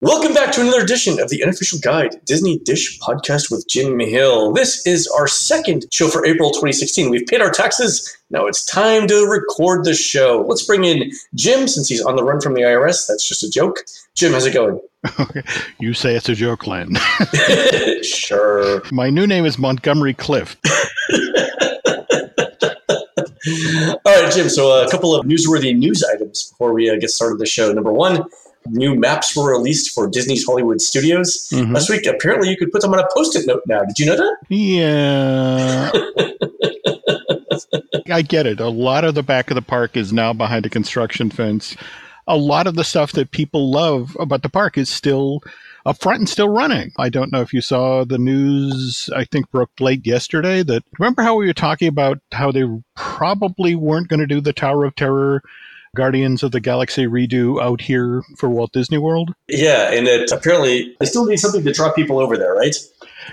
Welcome 0.00 0.32
back 0.32 0.52
to 0.52 0.60
another 0.60 0.80
edition 0.80 1.18
of 1.18 1.28
the 1.28 1.42
unofficial 1.42 1.80
guide 1.80 2.24
Disney 2.24 2.60
Dish 2.60 3.00
podcast 3.00 3.50
with 3.50 3.66
Jim 3.68 3.98
Hill. 3.98 4.52
This 4.52 4.86
is 4.86 5.08
our 5.08 5.26
second 5.26 5.86
show 5.90 6.06
for 6.06 6.24
April 6.24 6.50
2016. 6.50 7.10
We've 7.10 7.26
paid 7.26 7.40
our 7.40 7.50
taxes. 7.50 8.16
Now 8.30 8.46
it's 8.46 8.64
time 8.64 9.08
to 9.08 9.26
record 9.26 9.84
the 9.84 9.94
show. 9.94 10.44
Let's 10.46 10.62
bring 10.62 10.84
in 10.84 11.10
Jim 11.34 11.66
since 11.66 11.88
he's 11.88 12.00
on 12.00 12.14
the 12.14 12.22
run 12.22 12.40
from 12.40 12.54
the 12.54 12.60
IRS. 12.60 13.08
That's 13.08 13.26
just 13.26 13.42
a 13.42 13.50
joke. 13.50 13.80
Jim, 14.14 14.34
how's 14.34 14.46
it 14.46 14.54
going? 14.54 14.80
You 15.80 15.94
say 15.94 16.14
it's 16.14 16.28
a 16.28 16.34
joke, 16.36 16.68
Len. 16.68 16.96
sure. 18.04 18.82
My 18.92 19.10
new 19.10 19.26
name 19.26 19.46
is 19.46 19.58
Montgomery 19.58 20.14
Clift. 20.14 20.64
All 24.04 24.22
right, 24.22 24.32
Jim. 24.32 24.48
So, 24.48 24.84
a 24.84 24.88
couple 24.90 25.16
of 25.16 25.26
newsworthy 25.26 25.76
news 25.76 26.04
items 26.04 26.50
before 26.50 26.72
we 26.72 26.88
uh, 26.88 26.96
get 27.00 27.10
started 27.10 27.38
the 27.38 27.46
show. 27.46 27.72
Number 27.72 27.92
one, 27.92 28.24
new 28.66 28.94
maps 28.94 29.36
were 29.36 29.50
released 29.50 29.90
for 29.92 30.08
Disney's 30.08 30.44
Hollywood 30.46 30.80
Studios 30.80 31.48
Mhm. 31.52 31.74
last 31.74 31.90
week. 31.90 32.06
Apparently, 32.06 32.48
you 32.50 32.56
could 32.56 32.70
put 32.72 32.82
them 32.82 32.92
on 32.92 33.00
a 33.00 33.06
post-it 33.14 33.46
note 33.46 33.62
now. 33.66 33.84
Did 33.84 33.98
you 33.98 34.06
know 34.06 34.16
that? 34.16 34.36
Yeah. 34.48 35.90
I 38.10 38.22
get 38.22 38.46
it. 38.46 38.60
A 38.60 38.68
lot 38.68 39.04
of 39.04 39.14
the 39.14 39.22
back 39.22 39.50
of 39.50 39.54
the 39.54 39.62
park 39.62 39.96
is 39.96 40.12
now 40.12 40.32
behind 40.32 40.66
a 40.66 40.70
construction 40.70 41.30
fence. 41.30 41.76
A 42.26 42.36
lot 42.36 42.66
of 42.66 42.74
the 42.74 42.84
stuff 42.84 43.12
that 43.12 43.30
people 43.30 43.70
love 43.70 44.16
about 44.20 44.42
the 44.42 44.48
park 44.48 44.76
is 44.78 44.88
still 44.88 45.40
up 45.86 45.98
front 46.00 46.18
and 46.20 46.28
still 46.28 46.48
running. 46.48 46.90
I 46.98 47.08
don't 47.08 47.32
know 47.32 47.40
if 47.40 47.54
you 47.54 47.60
saw 47.62 48.04
the 48.04 48.18
news, 48.18 49.08
I 49.14 49.24
think 49.24 49.50
broke 49.50 49.70
late 49.80 50.06
yesterday 50.06 50.62
that 50.64 50.82
remember 50.98 51.22
how 51.22 51.36
we 51.36 51.46
were 51.46 51.52
talking 51.54 51.88
about 51.88 52.18
how 52.32 52.52
they 52.52 52.64
probably 52.94 53.74
weren't 53.74 54.08
going 54.08 54.20
to 54.20 54.26
do 54.26 54.40
the 54.40 54.52
Tower 54.52 54.84
of 54.84 54.94
Terror 54.94 55.42
Guardians 55.96 56.42
of 56.42 56.52
the 56.52 56.60
Galaxy 56.60 57.06
redo 57.06 57.62
out 57.62 57.80
here 57.80 58.22
for 58.36 58.48
Walt 58.48 58.72
Disney 58.72 58.98
World? 58.98 59.34
Yeah, 59.48 59.90
and 59.92 60.06
it 60.06 60.30
apparently 60.30 60.96
they 61.00 61.06
still 61.06 61.26
need 61.26 61.38
something 61.38 61.64
to 61.64 61.72
draw 61.72 61.92
people 61.92 62.18
over 62.18 62.36
there, 62.36 62.54
right? 62.54 62.74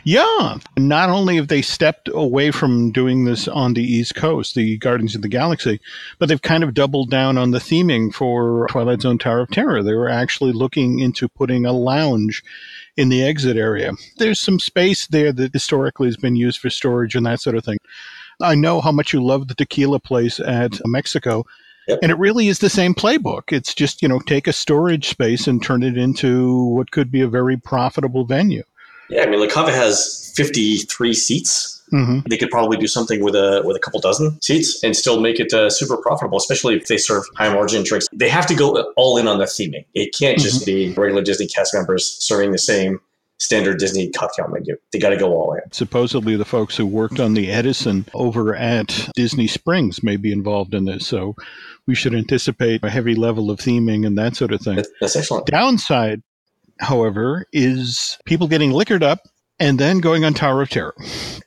Yeah. 0.03 0.57
Not 0.77 1.09
only 1.09 1.35
have 1.37 1.47
they 1.47 1.61
stepped 1.61 2.09
away 2.09 2.51
from 2.51 2.91
doing 2.91 3.25
this 3.25 3.47
on 3.47 3.73
the 3.73 3.83
East 3.83 4.15
Coast, 4.15 4.55
the 4.55 4.77
Guardians 4.77 5.15
of 5.15 5.21
the 5.21 5.27
Galaxy, 5.27 5.79
but 6.19 6.27
they've 6.27 6.41
kind 6.41 6.63
of 6.63 6.73
doubled 6.73 7.09
down 7.09 7.37
on 7.37 7.51
the 7.51 7.59
theming 7.59 8.13
for 8.13 8.67
Twilight 8.69 9.01
Zone 9.01 9.17
Tower 9.17 9.41
of 9.41 9.51
Terror. 9.51 9.83
They 9.83 9.93
were 9.93 10.09
actually 10.09 10.51
looking 10.51 10.99
into 10.99 11.29
putting 11.29 11.65
a 11.65 11.71
lounge 11.71 12.43
in 12.97 13.09
the 13.09 13.23
exit 13.23 13.57
area. 13.57 13.91
There's 14.17 14.39
some 14.39 14.59
space 14.59 15.07
there 15.07 15.31
that 15.33 15.53
historically 15.53 16.07
has 16.07 16.17
been 16.17 16.35
used 16.35 16.59
for 16.59 16.69
storage 16.69 17.15
and 17.15 17.25
that 17.25 17.41
sort 17.41 17.55
of 17.55 17.63
thing. 17.63 17.77
I 18.41 18.55
know 18.55 18.81
how 18.81 18.91
much 18.91 19.13
you 19.13 19.23
love 19.23 19.47
the 19.47 19.55
tequila 19.55 19.99
place 19.99 20.39
at 20.39 20.79
Mexico. 20.85 21.45
Yep. 21.87 21.99
And 22.01 22.11
it 22.11 22.17
really 22.17 22.47
is 22.47 22.59
the 22.59 22.69
same 22.69 22.95
playbook. 22.95 23.51
It's 23.51 23.73
just, 23.73 24.01
you 24.01 24.07
know, 24.07 24.19
take 24.19 24.47
a 24.47 24.53
storage 24.53 25.07
space 25.09 25.47
and 25.47 25.61
turn 25.61 25.83
it 25.83 25.97
into 25.97 26.65
what 26.65 26.91
could 26.91 27.11
be 27.11 27.21
a 27.21 27.27
very 27.27 27.57
profitable 27.57 28.25
venue. 28.25 28.63
Yeah, 29.09 29.21
I 29.21 29.27
mean, 29.27 29.39
La 29.39 29.47
Cava 29.47 29.71
has 29.71 30.33
53 30.35 31.13
seats. 31.13 31.83
hmm 31.91 32.19
They 32.27 32.37
could 32.37 32.49
probably 32.49 32.77
do 32.77 32.87
something 32.87 33.23
with 33.23 33.35
a 33.35 33.61
with 33.63 33.77
a 33.77 33.79
couple 33.79 33.99
dozen 33.99 34.41
seats 34.41 34.83
and 34.83 34.95
still 34.95 35.21
make 35.21 35.39
it 35.39 35.53
uh, 35.53 35.69
super 35.69 35.97
profitable, 35.97 36.37
especially 36.37 36.75
if 36.75 36.87
they 36.87 36.97
serve 36.97 37.23
high 37.35 37.53
margin 37.53 37.83
drinks. 37.83 38.07
They 38.11 38.29
have 38.29 38.47
to 38.47 38.55
go 38.55 38.91
all 38.95 39.17
in 39.17 39.27
on 39.27 39.37
the 39.37 39.45
theming. 39.45 39.85
It 39.93 40.15
can't 40.17 40.39
just 40.39 40.65
be 40.65 40.91
regular 40.93 41.21
Disney 41.21 41.45
cast 41.47 41.73
members 41.75 42.17
serving 42.19 42.51
the 42.51 42.57
same 42.57 42.99
standard 43.37 43.79
Disney 43.79 44.09
cocktail 44.11 44.47
menu. 44.47 44.77
They 44.91 44.99
got 44.99 45.09
to 45.09 45.17
go 45.17 45.31
all 45.33 45.53
in. 45.53 45.61
supposedly 45.71 46.35
the 46.35 46.45
folks 46.45 46.77
who 46.77 46.85
worked 46.85 47.19
on 47.19 47.33
the 47.33 47.51
Edison 47.51 48.05
over 48.13 48.55
at 48.55 49.09
Disney 49.15 49.47
Springs 49.47 50.01
may 50.03 50.15
be 50.15 50.31
involved 50.31 50.73
in 50.73 50.85
this. 50.85 51.05
So 51.05 51.35
we 51.85 51.95
should 51.95 52.15
anticipate 52.15 52.83
a 52.83 52.89
heavy 52.89 53.13
level 53.15 53.51
of 53.51 53.59
theming 53.59 54.05
and 54.07 54.17
that 54.17 54.35
sort 54.35 54.51
of 54.53 54.61
thing. 54.61 54.77
That- 54.77 54.87
That's 55.01 55.15
excellent. 55.15 55.47
Downside, 55.47 56.23
however, 56.79 57.45
is 57.53 58.17
people 58.25 58.47
getting 58.47 58.71
liquored 58.71 59.03
up 59.03 59.19
and 59.59 59.79
then 59.79 59.99
going 59.99 60.25
on 60.25 60.33
Tower 60.33 60.61
of 60.63 60.69
Terror. 60.69 60.93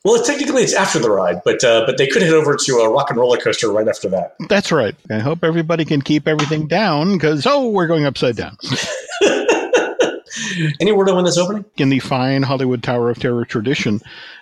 Well, 0.05 0.15
it's, 0.15 0.27
technically 0.27 0.63
it's 0.63 0.75
after 0.75 0.99
the 0.99 1.11
ride, 1.11 1.43
but 1.45 1.63
uh, 1.63 1.85
but 1.85 1.99
they 1.99 2.07
could 2.07 2.23
head 2.23 2.33
over 2.33 2.57
to 2.57 2.73
a 2.77 2.91
rock 2.91 3.11
and 3.11 3.19
roller 3.19 3.37
coaster 3.39 3.71
right 3.71 3.87
after 3.87 4.09
that. 4.11 4.35
That's 4.49 4.73
right. 4.73 4.95
I 5.11 5.19
hope 5.19 5.45
everybody 5.45 5.85
can 5.85 6.01
keep 6.01 6.27
everything 6.27 6.67
down 6.69 7.15
because, 7.15 7.47
oh, 7.47 7.69
we're 7.69 7.87
going 7.87 8.07
upside 8.07 8.37
down. 8.37 8.57
Any 10.81 10.93
word 10.93 11.09
on 11.09 11.17
when 11.17 11.25
that's 11.25 11.39
opening? 11.39 11.65
In 11.77 11.89
the 11.89 11.99
fine 12.01 12.43
Hollywood 12.43 12.83
Tower 12.83 13.11
of 13.11 13.19
Terror 13.19 13.45
tradition, 13.45 14.01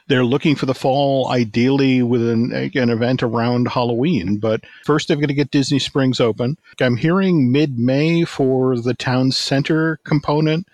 they're 0.09 0.25
looking 0.25 0.54
for 0.54 0.66
the 0.66 0.75
fall, 0.75 1.28
ideally 1.31 2.03
with 2.03 2.27
an, 2.27 2.53
an 2.53 2.91
event 2.91 3.22
around 3.22 3.69
Halloween. 3.69 4.38
But 4.38 4.62
first, 4.84 5.09
they've 5.09 5.21
got 5.21 5.26
to 5.26 5.34
get 5.34 5.50
Disney 5.50 5.78
Springs 5.78 6.21
open. 6.21 6.56
I'm 6.81 6.97
hearing 6.97 7.50
mid 7.50 7.78
May 7.78 8.25
for 8.25 8.78
the 8.78 8.94
town 8.94 9.32
center 9.32 9.99
component. 10.05 10.66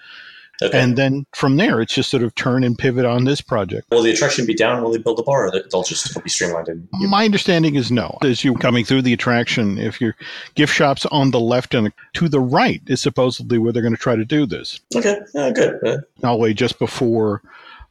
Okay. 0.63 0.81
And 0.81 0.97
then 0.97 1.27
from 1.35 1.57
there, 1.57 1.81
it's 1.81 1.95
just 1.95 2.11
sort 2.11 2.23
of 2.23 2.35
turn 2.35 2.65
and 2.65 2.79
pivot 2.79 3.05
on 3.05 3.25
this 3.25 3.41
project. 3.41 3.91
will 3.91 4.03
the 4.03 4.11
attraction 4.11 4.47
be 4.47 4.55
down? 4.55 4.83
Will 4.83 4.91
they 4.93 4.99
build 4.99 5.19
a 5.19 5.23
bar? 5.23 5.47
Or 5.47 5.51
they'll 5.71 5.83
just 5.83 6.23
be 6.23 6.31
streamlined. 6.31 6.69
And 6.69 6.89
My 6.93 7.25
understanding 7.25 7.75
is 7.75 7.91
no. 7.91 8.19
As 8.23 8.45
you're 8.45 8.55
coming 8.55 8.85
through 8.85 9.03
the 9.03 9.13
attraction, 9.13 9.79
if 9.79 10.01
your 10.01 10.15
gift 10.55 10.73
shop's 10.75 11.07
on 11.07 11.31
the 11.31 11.41
left 11.41 11.75
and 11.75 11.93
to 12.15 12.29
the 12.29 12.41
right 12.41 12.81
is 12.87 13.01
supposedly 13.01 13.59
where 13.59 13.73
they're 13.73 13.83
going 13.83 13.95
to 13.95 14.01
try 14.01 14.17
to 14.17 14.25
do 14.25 14.47
this. 14.47 14.81
okay, 14.95 15.19
uh, 15.35 15.51
good. 15.51 15.79
Uh, 15.85 15.99
all 16.27 16.37
the 16.37 16.43
way 16.43 16.55
just 16.55 16.79
before 16.79 17.43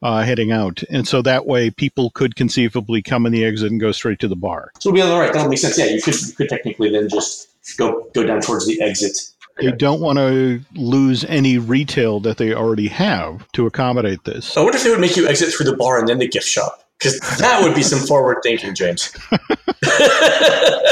uh, 0.03 0.23
heading 0.23 0.51
out. 0.51 0.83
And 0.89 1.07
so 1.07 1.21
that 1.21 1.45
way 1.45 1.69
people 1.69 2.09
could 2.11 2.35
conceivably 2.35 3.01
come 3.01 3.25
in 3.25 3.31
the 3.31 3.45
exit 3.45 3.71
and 3.71 3.79
go 3.79 3.91
straight 3.91 4.19
to 4.19 4.27
the 4.27 4.35
bar. 4.35 4.71
so 4.79 4.89
we'll 4.91 4.95
be 4.95 5.01
all 5.11 5.19
right. 5.19 5.31
That'll 5.31 5.49
make 5.49 5.59
sense. 5.59 5.77
Yeah, 5.77 5.85
you 5.85 6.01
could 6.01 6.19
you 6.19 6.33
could 6.33 6.49
technically 6.49 6.89
then 6.89 7.07
just 7.09 7.49
go 7.77 8.09
go 8.13 8.23
down 8.25 8.41
towards 8.41 8.65
the 8.65 8.81
exit. 8.81 9.17
They 9.59 9.71
don't 9.71 10.01
want 10.01 10.17
to 10.17 10.61
lose 10.75 11.23
any 11.25 11.57
retail 11.57 12.19
that 12.21 12.37
they 12.37 12.53
already 12.53 12.87
have 12.87 13.51
to 13.53 13.65
accommodate 13.65 14.23
this. 14.23 14.55
I 14.57 14.61
wonder 14.61 14.77
if 14.77 14.83
they 14.83 14.89
would 14.89 14.99
make 14.99 15.15
you 15.15 15.27
exit 15.27 15.53
through 15.53 15.65
the 15.65 15.75
bar 15.75 15.99
and 15.99 16.07
then 16.07 16.19
the 16.19 16.27
gift 16.27 16.47
shop. 16.47 16.83
Because 16.97 17.19
that 17.39 17.63
would 17.63 17.73
be 17.73 17.81
some 17.81 17.99
forward 17.99 18.37
thinking, 18.43 18.75
James. 18.75 19.11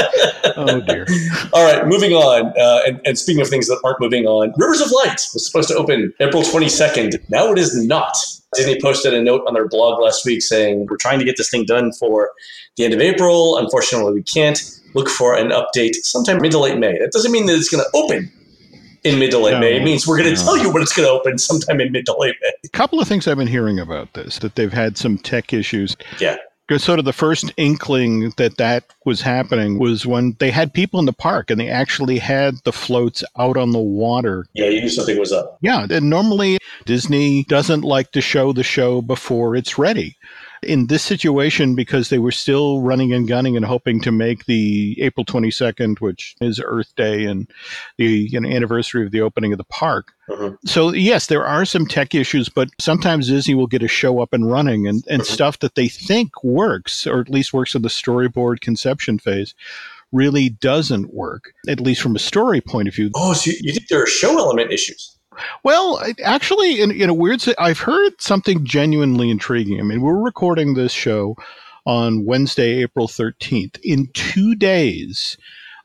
Oh, 0.56 0.80
dear. 0.80 1.06
All 1.52 1.64
right, 1.64 1.86
moving 1.86 2.12
on. 2.12 2.52
Uh, 2.58 2.80
and, 2.86 3.00
and 3.04 3.18
speaking 3.18 3.40
of 3.40 3.48
things 3.48 3.66
that 3.68 3.80
aren't 3.84 4.00
moving 4.00 4.26
on, 4.26 4.52
Rivers 4.58 4.80
of 4.80 4.90
Light 4.90 5.20
was 5.32 5.46
supposed 5.46 5.68
to 5.68 5.74
open 5.74 6.12
April 6.20 6.42
22nd. 6.42 7.18
Now 7.30 7.50
it 7.52 7.58
is 7.58 7.74
not. 7.86 8.14
Disney 8.54 8.80
posted 8.80 9.14
a 9.14 9.22
note 9.22 9.42
on 9.46 9.54
their 9.54 9.68
blog 9.68 10.00
last 10.00 10.26
week 10.26 10.42
saying, 10.42 10.86
We're 10.90 10.96
trying 10.96 11.18
to 11.18 11.24
get 11.24 11.36
this 11.36 11.50
thing 11.50 11.64
done 11.64 11.92
for 11.92 12.30
the 12.76 12.84
end 12.84 12.92
of 12.92 13.00
April. 13.00 13.56
Unfortunately, 13.58 14.12
we 14.12 14.22
can't. 14.22 14.60
Look 14.92 15.08
for 15.08 15.36
an 15.36 15.50
update 15.50 15.94
sometime 16.02 16.42
mid 16.42 16.50
to 16.50 16.58
late 16.58 16.76
May. 16.76 16.98
That 16.98 17.12
doesn't 17.12 17.30
mean 17.30 17.46
that 17.46 17.54
it's 17.54 17.68
going 17.68 17.84
to 17.84 17.90
open 17.96 18.32
in 19.04 19.18
mid 19.18 19.30
to 19.32 19.38
late 19.38 19.52
No, 19.52 19.60
May. 19.60 19.76
It 19.76 19.82
means 19.82 20.06
we're 20.06 20.18
going 20.18 20.34
to 20.34 20.40
no. 20.40 20.44
tell 20.44 20.58
you 20.58 20.72
when 20.72 20.82
it's 20.82 20.92
going 20.94 21.06
to 21.06 21.12
open 21.12 21.38
sometime 21.38 21.80
in 21.80 21.92
mid 21.92 22.06
to 22.06 22.16
late 22.18 22.36
May. 22.42 22.52
A 22.64 22.68
couple 22.68 23.00
of 23.00 23.08
things 23.08 23.26
I've 23.26 23.36
been 23.36 23.46
hearing 23.46 23.78
about 23.78 24.12
this 24.14 24.38
that 24.40 24.54
they've 24.56 24.72
had 24.72 24.96
some 24.96 25.18
tech 25.18 25.52
issues. 25.52 25.96
Yeah. 26.18 26.36
Because 26.66 26.84
sort 26.84 27.00
of 27.00 27.04
the 27.04 27.12
first 27.12 27.52
inkling 27.56 28.30
that 28.36 28.56
that 28.58 28.84
was 29.04 29.20
happening 29.20 29.80
was 29.80 30.06
when 30.06 30.36
they 30.38 30.52
had 30.52 30.72
people 30.72 31.00
in 31.00 31.06
the 31.06 31.12
park 31.12 31.50
and 31.50 31.60
they 31.60 31.68
actually 31.68 32.18
had 32.20 32.54
the 32.62 32.72
floats 32.72 33.24
out 33.36 33.56
on 33.56 33.72
the 33.72 33.80
water 33.80 34.46
Yeah, 34.52 34.66
you 34.66 34.82
knew 34.82 34.88
something 34.88 35.18
was 35.18 35.32
up. 35.32 35.58
Yeah, 35.62 35.88
and 35.90 36.08
normally 36.08 36.58
Disney 36.84 37.42
doesn't 37.44 37.80
like 37.80 38.12
to 38.12 38.20
show 38.20 38.52
the 38.52 38.62
show 38.62 39.02
before 39.02 39.56
it's 39.56 39.78
ready. 39.78 40.16
In 40.62 40.88
this 40.88 41.02
situation, 41.02 41.74
because 41.74 42.10
they 42.10 42.18
were 42.18 42.30
still 42.30 42.82
running 42.82 43.12
and 43.14 43.26
gunning 43.26 43.56
and 43.56 43.64
hoping 43.64 44.00
to 44.02 44.12
make 44.12 44.44
the 44.44 44.94
April 45.00 45.24
22nd, 45.24 46.00
which 46.00 46.36
is 46.40 46.60
Earth 46.62 46.94
Day 46.96 47.24
and 47.24 47.50
the 47.96 48.28
you 48.30 48.38
know, 48.38 48.48
anniversary 48.48 49.06
of 49.06 49.10
the 49.10 49.22
opening 49.22 49.52
of 49.52 49.58
the 49.58 49.64
park. 49.64 50.12
Mhm. 50.28 50.58
So, 50.66 50.92
yes, 50.92 51.28
there 51.28 51.46
are 51.46 51.64
some 51.64 51.86
tech 51.86 52.14
issues, 52.14 52.50
but 52.50 52.68
sometimes 52.78 53.28
Disney 53.28 53.54
will 53.54 53.66
get 53.66 53.82
a 53.82 53.88
show 53.88 54.20
up 54.20 54.34
and 54.34 54.50
running 54.50 54.86
and, 54.86 55.02
and 55.08 55.22
Mhm. 55.22 55.26
stuff 55.26 55.58
that 55.60 55.76
they 55.76 55.88
think 55.88 56.44
works, 56.44 57.06
or 57.06 57.20
at 57.20 57.30
least 57.30 57.54
works 57.54 57.74
in 57.74 57.80
the 57.82 57.88
storyboard 57.88 58.60
conception 58.60 59.18
phase, 59.18 59.54
really 60.12 60.48
doesn't 60.48 61.14
work, 61.14 61.52
at 61.68 61.80
least 61.80 62.02
from 62.02 62.16
a 62.16 62.18
story 62.18 62.60
point 62.60 62.88
of 62.88 62.94
view. 62.94 63.10
Oh, 63.14 63.32
so 63.32 63.50
you 63.60 63.72
think 63.72 63.88
there 63.88 64.02
are 64.02 64.06
show 64.06 64.36
element 64.38 64.72
issues? 64.72 65.16
Well, 65.62 66.02
actually, 66.24 66.80
in, 66.80 66.90
in 66.90 67.08
a 67.08 67.14
weird, 67.14 67.42
I've 67.58 67.80
heard 67.80 68.20
something 68.20 68.64
genuinely 68.64 69.30
intriguing. 69.30 69.80
I 69.80 69.82
mean, 69.82 70.00
we're 70.00 70.18
recording 70.18 70.74
this 70.74 70.92
show 70.92 71.36
on 71.86 72.24
Wednesday, 72.24 72.82
April 72.82 73.08
13th. 73.08 73.78
In 73.82 74.08
two 74.12 74.54
days, 74.54 75.36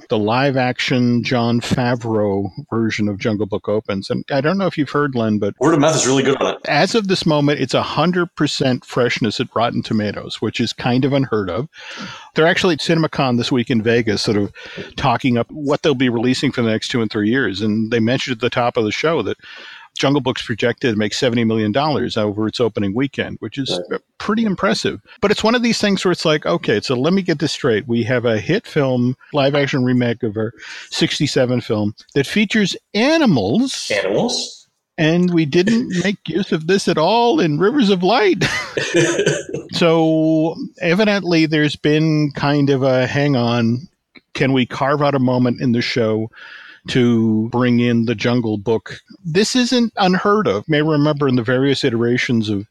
the 0.09 0.17
live 0.17 0.57
action 0.57 1.23
Jon 1.23 1.61
Favreau 1.61 2.49
version 2.69 3.07
of 3.07 3.17
Jungle 3.17 3.45
Book 3.45 3.67
opens. 3.67 4.09
And 4.09 4.23
I 4.31 4.41
don't 4.41 4.57
know 4.57 4.67
if 4.67 4.77
you've 4.77 4.89
heard, 4.89 5.15
Len, 5.15 5.39
but 5.39 5.53
Word 5.59 5.73
of 5.73 5.79
mouth 5.79 5.95
is 5.95 6.07
really 6.07 6.23
good 6.23 6.41
on 6.41 6.55
it. 6.55 6.59
as 6.65 6.95
of 6.95 7.07
this 7.07 7.25
moment, 7.25 7.59
it's 7.59 7.73
100% 7.73 8.85
freshness 8.85 9.39
at 9.39 9.55
Rotten 9.55 9.81
Tomatoes, 9.81 10.41
which 10.41 10.59
is 10.59 10.73
kind 10.73 11.05
of 11.05 11.13
unheard 11.13 11.49
of. 11.49 11.67
They're 12.33 12.47
actually 12.47 12.73
at 12.73 12.79
CinemaCon 12.79 13.37
this 13.37 13.51
week 13.51 13.69
in 13.69 13.81
Vegas, 13.81 14.21
sort 14.21 14.37
of 14.37 14.51
talking 14.95 15.37
up 15.37 15.49
what 15.51 15.81
they'll 15.81 15.95
be 15.95 16.09
releasing 16.09 16.51
for 16.51 16.61
the 16.61 16.69
next 16.69 16.89
two 16.89 17.01
and 17.01 17.11
three 17.11 17.29
years. 17.29 17.61
And 17.61 17.91
they 17.91 17.99
mentioned 17.99 18.35
at 18.35 18.41
the 18.41 18.49
top 18.49 18.77
of 18.77 18.85
the 18.85 18.91
show 18.91 19.21
that 19.23 19.37
Jungle 19.97 20.21
Book's 20.21 20.45
projected 20.45 20.93
to 20.93 20.97
make 20.97 21.13
$70 21.13 21.45
million 21.47 21.75
over 22.17 22.47
its 22.47 22.59
opening 22.59 22.93
weekend, 22.93 23.37
which 23.39 23.57
is 23.57 23.79
pretty 24.17 24.43
impressive. 24.43 25.01
But 25.21 25.31
it's 25.31 25.43
one 25.43 25.55
of 25.55 25.63
these 25.63 25.79
things 25.79 26.03
where 26.03 26.11
it's 26.11 26.25
like, 26.25 26.45
okay, 26.45 26.81
so 26.81 26.95
let 26.95 27.13
me 27.13 27.21
get 27.21 27.39
this 27.39 27.53
straight. 27.53 27.87
We 27.87 28.03
have 28.03 28.25
a 28.25 28.39
hit 28.39 28.67
film, 28.67 29.15
live 29.33 29.55
action 29.55 29.83
remake 29.83 30.21
of 30.23 30.35
our 30.37 30.53
67 30.91 31.61
film 31.61 31.95
that 32.13 32.27
features 32.27 32.75
animals 32.93 33.89
Animals. 33.91 34.67
and 34.97 35.33
we 35.33 35.45
didn't 35.45 35.91
make 36.03 36.17
use 36.27 36.51
of 36.51 36.67
this 36.67 36.87
at 36.87 36.97
all 36.97 37.39
in 37.39 37.59
Rivers 37.59 37.89
of 37.89 38.03
Light. 38.03 38.43
so 39.73 40.55
evidently, 40.81 41.45
there's 41.45 41.75
been 41.75 42.31
kind 42.31 42.69
of 42.69 42.83
a 42.83 43.07
hang 43.07 43.35
on. 43.35 43.87
Can 44.33 44.51
we 44.53 44.65
carve 44.65 45.01
out 45.01 45.15
a 45.15 45.19
moment 45.19 45.61
in 45.61 45.71
the 45.71 45.81
show 45.81 46.29
to 46.89 47.49
bring 47.49 47.79
in 47.79 48.05
the 48.05 48.15
Jungle 48.15 48.57
Book? 48.57 48.99
This 49.23 49.55
isn't 49.55 49.93
unheard 49.97 50.47
of. 50.47 50.65
You 50.67 50.71
may 50.71 50.81
remember 50.81 51.27
in 51.27 51.35
the 51.35 51.43
various 51.43 51.83
iterations 51.83 52.49
of 52.49 52.67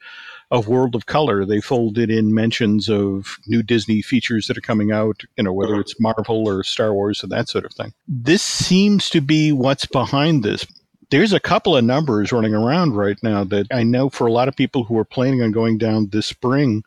of 0.50 0.68
World 0.68 0.94
of 0.94 1.06
Color, 1.06 1.46
they 1.46 1.60
folded 1.60 2.10
in 2.10 2.34
mentions 2.34 2.88
of 2.88 3.38
new 3.46 3.62
Disney 3.62 4.02
features 4.02 4.46
that 4.46 4.58
are 4.58 4.60
coming 4.60 4.92
out, 4.92 5.22
you 5.36 5.42
know, 5.42 5.52
whether 5.52 5.80
it's 5.80 5.98
Marvel 5.98 6.46
or 6.46 6.62
Star 6.62 6.92
Wars 6.92 7.24
or 7.24 7.28
that 7.28 7.48
sort 7.48 7.64
of 7.64 7.72
thing. 7.72 7.92
This 8.06 8.42
seems 8.42 9.08
to 9.10 9.20
be 9.20 9.52
what's 9.52 9.86
behind 9.86 10.44
this 10.44 10.66
there's 11.10 11.32
a 11.32 11.40
couple 11.40 11.76
of 11.76 11.84
numbers 11.84 12.32
running 12.32 12.54
around 12.54 12.94
right 12.96 13.18
now 13.22 13.44
that 13.44 13.66
I 13.70 13.82
know 13.82 14.10
for 14.10 14.26
a 14.26 14.32
lot 14.32 14.48
of 14.48 14.56
people 14.56 14.84
who 14.84 14.98
are 14.98 15.04
planning 15.04 15.42
on 15.42 15.52
going 15.52 15.78
down 15.78 16.08
this 16.08 16.26
spring 16.26 16.82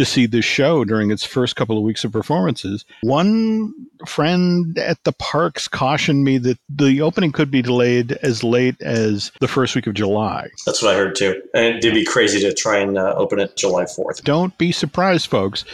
to 0.00 0.06
see 0.06 0.26
this 0.26 0.44
show 0.44 0.84
during 0.84 1.10
its 1.10 1.24
first 1.24 1.56
couple 1.56 1.76
of 1.76 1.84
weeks 1.84 2.04
of 2.04 2.12
performances. 2.12 2.84
One 3.02 3.72
friend 4.06 4.76
at 4.78 5.02
the 5.04 5.12
parks 5.12 5.68
cautioned 5.68 6.24
me 6.24 6.38
that 6.38 6.58
the 6.68 7.02
opening 7.02 7.32
could 7.32 7.50
be 7.50 7.60
delayed 7.60 8.12
as 8.22 8.42
late 8.42 8.80
as 8.80 9.30
the 9.40 9.48
first 9.48 9.74
week 9.76 9.86
of 9.86 9.94
July. 9.94 10.48
That's 10.64 10.82
what 10.82 10.94
I 10.94 10.96
heard 10.96 11.14
too. 11.14 11.40
And 11.54 11.76
it'd 11.76 11.94
be 11.94 12.04
crazy 12.04 12.40
to 12.40 12.54
try 12.54 12.78
and 12.78 12.96
uh, 12.96 13.14
open 13.16 13.38
it 13.38 13.56
July 13.56 13.84
4th. 13.84 14.24
Don't 14.24 14.56
be 14.56 14.72
surprised, 14.72 15.28
folks, 15.28 15.64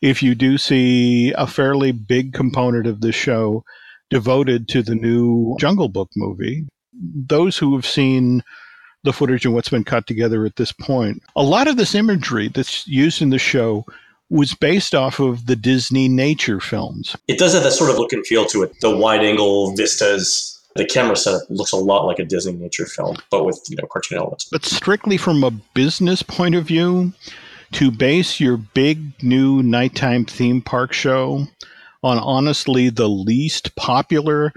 if 0.00 0.22
you 0.22 0.36
do 0.36 0.58
see 0.58 1.32
a 1.32 1.46
fairly 1.46 1.90
big 1.90 2.32
component 2.32 2.86
of 2.86 3.00
the 3.00 3.12
show 3.12 3.64
devoted 4.10 4.68
to 4.68 4.82
the 4.82 4.94
new 4.94 5.56
Jungle 5.58 5.88
Book 5.88 6.10
movie 6.14 6.66
those 7.02 7.58
who 7.58 7.74
have 7.74 7.86
seen 7.86 8.42
the 9.04 9.12
footage 9.12 9.44
and 9.44 9.54
what's 9.54 9.68
been 9.68 9.84
cut 9.84 10.06
together 10.06 10.44
at 10.44 10.56
this 10.56 10.72
point, 10.72 11.22
a 11.36 11.42
lot 11.42 11.68
of 11.68 11.76
this 11.76 11.94
imagery 11.94 12.48
that's 12.48 12.86
used 12.86 13.22
in 13.22 13.30
the 13.30 13.38
show 13.38 13.84
was 14.30 14.54
based 14.54 14.94
off 14.94 15.20
of 15.20 15.46
the 15.46 15.56
Disney 15.56 16.08
nature 16.08 16.60
films. 16.60 17.14
It 17.28 17.38
does 17.38 17.52
have 17.52 17.62
that 17.64 17.72
sort 17.72 17.90
of 17.90 17.98
look 17.98 18.12
and 18.12 18.26
feel 18.26 18.46
to 18.46 18.62
it. 18.62 18.80
The 18.80 18.96
wide 18.96 19.22
angle 19.22 19.74
vistas, 19.76 20.58
the 20.74 20.86
camera 20.86 21.16
setup 21.16 21.42
looks 21.50 21.72
a 21.72 21.76
lot 21.76 22.06
like 22.06 22.18
a 22.18 22.24
Disney 22.24 22.54
nature 22.54 22.86
film, 22.86 23.16
but 23.30 23.44
with 23.44 23.60
you 23.68 23.76
know 23.76 23.86
cartoon 23.92 24.18
elements. 24.18 24.46
But 24.50 24.64
strictly 24.64 25.18
from 25.18 25.44
a 25.44 25.50
business 25.50 26.22
point 26.22 26.54
of 26.54 26.64
view, 26.64 27.12
to 27.72 27.90
base 27.90 28.40
your 28.40 28.56
big 28.56 29.22
new 29.22 29.62
nighttime 29.62 30.24
theme 30.24 30.62
park 30.62 30.92
show 30.92 31.46
on 32.02 32.18
honestly 32.18 32.88
the 32.88 33.08
least 33.08 33.74
popular 33.76 34.52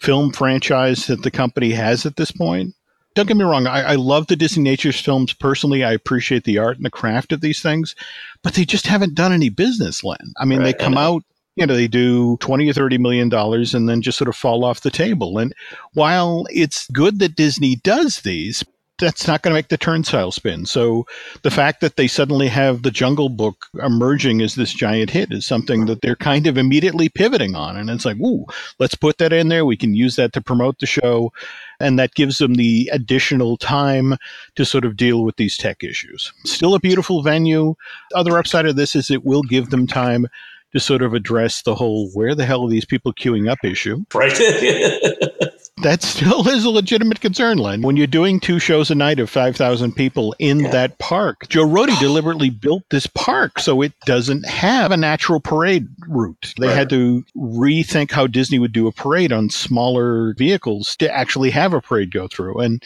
film 0.00 0.32
franchise 0.32 1.06
that 1.06 1.22
the 1.22 1.30
company 1.30 1.72
has 1.72 2.06
at 2.06 2.16
this 2.16 2.30
point. 2.30 2.74
Don't 3.18 3.26
get 3.26 3.36
me 3.36 3.42
wrong, 3.42 3.66
I, 3.66 3.80
I 3.80 3.94
love 3.96 4.28
the 4.28 4.36
Disney 4.36 4.62
Natures 4.62 5.00
films 5.00 5.32
personally. 5.32 5.82
I 5.82 5.90
appreciate 5.90 6.44
the 6.44 6.58
art 6.58 6.76
and 6.76 6.86
the 6.86 6.90
craft 6.90 7.32
of 7.32 7.40
these 7.40 7.60
things, 7.60 7.96
but 8.44 8.54
they 8.54 8.64
just 8.64 8.86
haven't 8.86 9.16
done 9.16 9.32
any 9.32 9.48
business, 9.48 10.04
Len. 10.04 10.20
I 10.36 10.44
mean, 10.44 10.60
right. 10.60 10.66
they 10.66 10.84
come 10.84 10.96
out 10.96 11.24
you 11.56 11.66
know 11.66 11.74
they 11.74 11.88
do 11.88 12.36
20 12.36 12.70
or 12.70 12.72
30 12.72 12.98
million 12.98 13.28
dollars 13.28 13.74
and 13.74 13.88
then 13.88 14.02
just 14.02 14.18
sort 14.18 14.28
of 14.28 14.36
fall 14.36 14.64
off 14.64 14.82
the 14.82 14.92
table 14.92 15.38
and 15.38 15.52
while 15.94 16.46
it's 16.50 16.86
good 16.90 17.18
that 17.18 17.34
disney 17.34 17.74
does 17.74 18.20
these 18.20 18.62
that's 18.98 19.26
not 19.26 19.42
going 19.42 19.52
to 19.52 19.58
make 19.58 19.68
the 19.68 19.78
turnstile 19.78 20.32
spin. 20.32 20.66
So 20.66 21.06
the 21.42 21.50
fact 21.50 21.80
that 21.80 21.96
they 21.96 22.06
suddenly 22.06 22.48
have 22.48 22.82
the 22.82 22.90
Jungle 22.90 23.28
Book 23.28 23.66
emerging 23.82 24.42
as 24.42 24.54
this 24.54 24.72
giant 24.72 25.10
hit 25.10 25.32
is 25.32 25.46
something 25.46 25.86
that 25.86 26.02
they're 26.02 26.16
kind 26.16 26.46
of 26.46 26.58
immediately 26.58 27.08
pivoting 27.08 27.54
on. 27.54 27.76
And 27.76 27.90
it's 27.90 28.04
like, 28.04 28.16
ooh, 28.18 28.44
let's 28.78 28.94
put 28.94 29.18
that 29.18 29.32
in 29.32 29.48
there. 29.48 29.64
We 29.64 29.76
can 29.76 29.94
use 29.94 30.16
that 30.16 30.32
to 30.34 30.40
promote 30.40 30.78
the 30.78 30.86
show. 30.86 31.32
And 31.80 31.98
that 31.98 32.14
gives 32.14 32.38
them 32.38 32.54
the 32.54 32.90
additional 32.92 33.56
time 33.56 34.16
to 34.56 34.64
sort 34.64 34.84
of 34.84 34.96
deal 34.96 35.22
with 35.22 35.36
these 35.36 35.56
tech 35.56 35.84
issues. 35.84 36.32
Still 36.44 36.74
a 36.74 36.80
beautiful 36.80 37.22
venue. 37.22 37.74
Other 38.14 38.36
upside 38.36 38.66
of 38.66 38.76
this 38.76 38.96
is 38.96 39.10
it 39.10 39.24
will 39.24 39.42
give 39.42 39.70
them 39.70 39.86
time 39.86 40.26
to 40.72 40.80
sort 40.80 41.02
of 41.02 41.14
address 41.14 41.62
the 41.62 41.74
whole 41.74 42.10
where 42.10 42.34
the 42.34 42.44
hell 42.44 42.64
are 42.64 42.70
these 42.70 42.84
people 42.84 43.12
queuing 43.12 43.50
up 43.50 43.58
issue. 43.64 44.04
Right. 44.14 44.38
that 45.82 46.02
still 46.02 46.48
is 46.48 46.64
a 46.64 46.70
legitimate 46.70 47.20
concern, 47.20 47.58
Len. 47.58 47.82
When 47.82 47.96
you're 47.96 48.06
doing 48.06 48.40
two 48.40 48.58
shows 48.58 48.90
a 48.90 48.94
night 48.94 49.20
of 49.20 49.30
5,000 49.30 49.92
people 49.94 50.34
in 50.38 50.60
yeah. 50.60 50.70
that 50.70 50.98
park, 50.98 51.48
Joe 51.48 51.66
Rohde 51.66 51.98
deliberately 52.00 52.50
built 52.50 52.84
this 52.90 53.06
park 53.06 53.58
so 53.58 53.82
it 53.82 53.92
doesn't 54.06 54.46
have 54.46 54.92
a 54.92 54.96
natural 54.96 55.40
parade 55.40 55.88
route. 56.06 56.54
They 56.58 56.68
right. 56.68 56.76
had 56.76 56.90
to 56.90 57.24
rethink 57.36 58.10
how 58.10 58.26
Disney 58.26 58.58
would 58.58 58.72
do 58.72 58.86
a 58.86 58.92
parade 58.92 59.32
on 59.32 59.50
smaller 59.50 60.34
vehicles 60.34 60.96
to 60.96 61.14
actually 61.14 61.50
have 61.50 61.72
a 61.72 61.80
parade 61.80 62.12
go 62.12 62.28
through. 62.28 62.58
And 62.58 62.82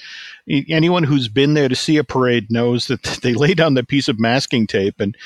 anyone 0.68 1.04
who's 1.04 1.28
been 1.28 1.54
there 1.54 1.68
to 1.68 1.76
see 1.76 1.96
a 1.96 2.04
parade 2.04 2.50
knows 2.50 2.86
that 2.86 3.02
they 3.22 3.34
lay 3.34 3.54
down 3.54 3.74
the 3.74 3.84
piece 3.84 4.08
of 4.08 4.18
masking 4.18 4.66
tape 4.66 5.00
and 5.00 5.16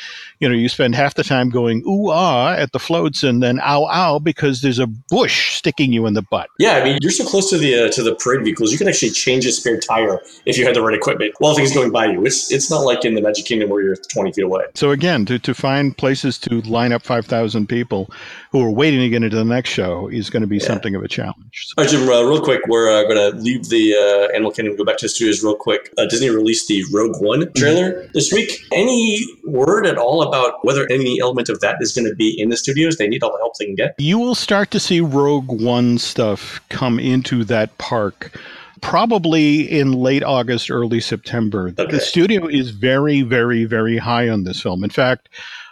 you 0.40 0.48
know 0.48 0.54
you 0.54 0.68
spend 0.68 0.94
half 0.94 1.14
the 1.14 1.24
time 1.24 1.50
going 1.50 1.82
ooh 1.86 2.10
ah 2.10 2.54
at 2.54 2.72
the 2.72 2.78
floats 2.78 3.22
and 3.22 3.42
then 3.42 3.60
ow 3.60 3.86
ow 3.86 4.18
because 4.18 4.62
there's 4.62 4.78
a 4.78 4.86
bush 4.86 5.56
sticking 5.56 5.92
you 5.92 6.06
in 6.06 6.14
the 6.14 6.22
butt. 6.22 6.48
Yeah 6.58 6.76
i 6.76 6.84
mean 6.84 6.98
you're 7.00 7.10
so 7.10 7.24
close 7.24 7.50
to 7.50 7.58
the 7.58 7.86
uh, 7.86 7.90
to 7.92 8.02
the 8.02 8.14
parade 8.14 8.44
vehicles 8.44 8.72
you 8.72 8.78
can 8.78 8.88
actually 8.88 9.10
change 9.10 9.46
a 9.46 9.52
spare 9.52 9.80
tire 9.80 10.20
if 10.44 10.58
you 10.58 10.64
had 10.64 10.74
the 10.74 10.82
right 10.82 10.94
equipment 10.94 11.34
while 11.38 11.54
things 11.54 11.72
going 11.72 11.90
by 11.90 12.06
you. 12.06 12.24
It's 12.24 12.52
it's 12.52 12.70
not 12.70 12.80
like 12.80 13.04
in 13.04 13.14
the 13.14 13.22
magic 13.22 13.46
kingdom 13.46 13.70
where 13.70 13.82
you're 13.82 13.96
20 13.96 14.32
feet 14.32 14.44
away. 14.44 14.64
So 14.74 14.90
again 14.90 15.24
to, 15.26 15.38
to 15.38 15.54
find 15.54 15.96
places 15.96 16.38
to 16.38 16.60
line 16.62 16.92
up 16.92 17.02
5000 17.02 17.66
people 17.68 18.10
who 18.52 18.62
are 18.62 18.70
waiting 18.70 19.00
to 19.00 19.08
get 19.08 19.22
into 19.22 19.36
the 19.36 19.44
next 19.44 19.70
show 19.70 20.08
is 20.08 20.30
going 20.30 20.42
to 20.42 20.46
be 20.46 20.58
yeah. 20.58 20.66
something 20.66 20.94
of 20.94 21.02
a 21.02 21.08
challenge. 21.08 21.68
All 21.76 21.84
right 21.84 21.90
jim 21.90 22.08
uh, 22.08 22.22
real 22.22 22.42
quick 22.42 22.62
we're 22.68 22.90
uh, 22.90 23.02
going 23.04 23.32
to 23.32 23.38
leave 23.38 23.68
the 23.68 23.94
uh, 23.94 24.34
animal 24.34 24.50
kingdom 24.50 24.72
and 24.72 24.78
go 24.78 24.84
back 24.84 24.98
to 24.98 25.05
studios 25.08 25.42
real 25.42 25.56
quick. 25.56 25.92
Uh, 25.98 26.06
Disney 26.06 26.30
released 26.30 26.68
the 26.68 26.84
Rogue 26.92 27.16
One 27.20 27.50
trailer 27.54 27.92
mm-hmm. 27.92 28.12
this 28.14 28.32
week. 28.32 28.60
Any 28.72 29.20
word 29.44 29.86
at 29.86 29.98
all 29.98 30.22
about 30.22 30.64
whether 30.64 30.86
any 30.90 31.20
element 31.20 31.48
of 31.48 31.60
that 31.60 31.76
is 31.80 31.92
going 31.92 32.08
to 32.08 32.14
be 32.14 32.38
in 32.38 32.48
the 32.48 32.56
studios? 32.56 32.96
They 32.96 33.08
need 33.08 33.22
all 33.22 33.32
the 33.32 33.38
help 33.38 33.54
they 33.58 33.66
can 33.66 33.74
get. 33.74 33.94
You 33.98 34.18
will 34.18 34.34
start 34.34 34.70
to 34.72 34.80
see 34.80 35.00
Rogue 35.00 35.50
One 35.60 35.98
stuff 35.98 36.60
come 36.68 36.98
into 36.98 37.44
that 37.44 37.76
park 37.78 38.36
probably 38.82 39.62
in 39.62 39.92
late 39.92 40.22
August, 40.22 40.70
early 40.70 41.00
September. 41.00 41.74
Okay. 41.78 41.90
The 41.90 42.00
studio 42.00 42.46
is 42.46 42.70
very, 42.70 43.22
very, 43.22 43.64
very 43.64 43.96
high 43.96 44.28
on 44.28 44.44
this 44.44 44.60
film. 44.60 44.84
In 44.84 44.90
fact, 44.90 45.28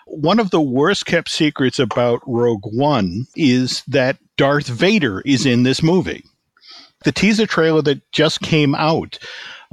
one 0.06 0.38
of 0.38 0.50
the 0.50 0.60
worst 0.60 1.06
kept 1.06 1.28
secrets 1.28 1.78
about 1.78 2.20
Rogue 2.26 2.64
One 2.64 3.26
is 3.36 3.82
that 3.88 4.18
Darth 4.36 4.66
Vader 4.66 5.20
is 5.20 5.46
in 5.46 5.62
this 5.62 5.82
movie 5.82 6.24
the 7.04 7.12
teaser 7.12 7.46
trailer 7.46 7.82
that 7.82 8.10
just 8.12 8.40
came 8.40 8.74
out 8.74 9.18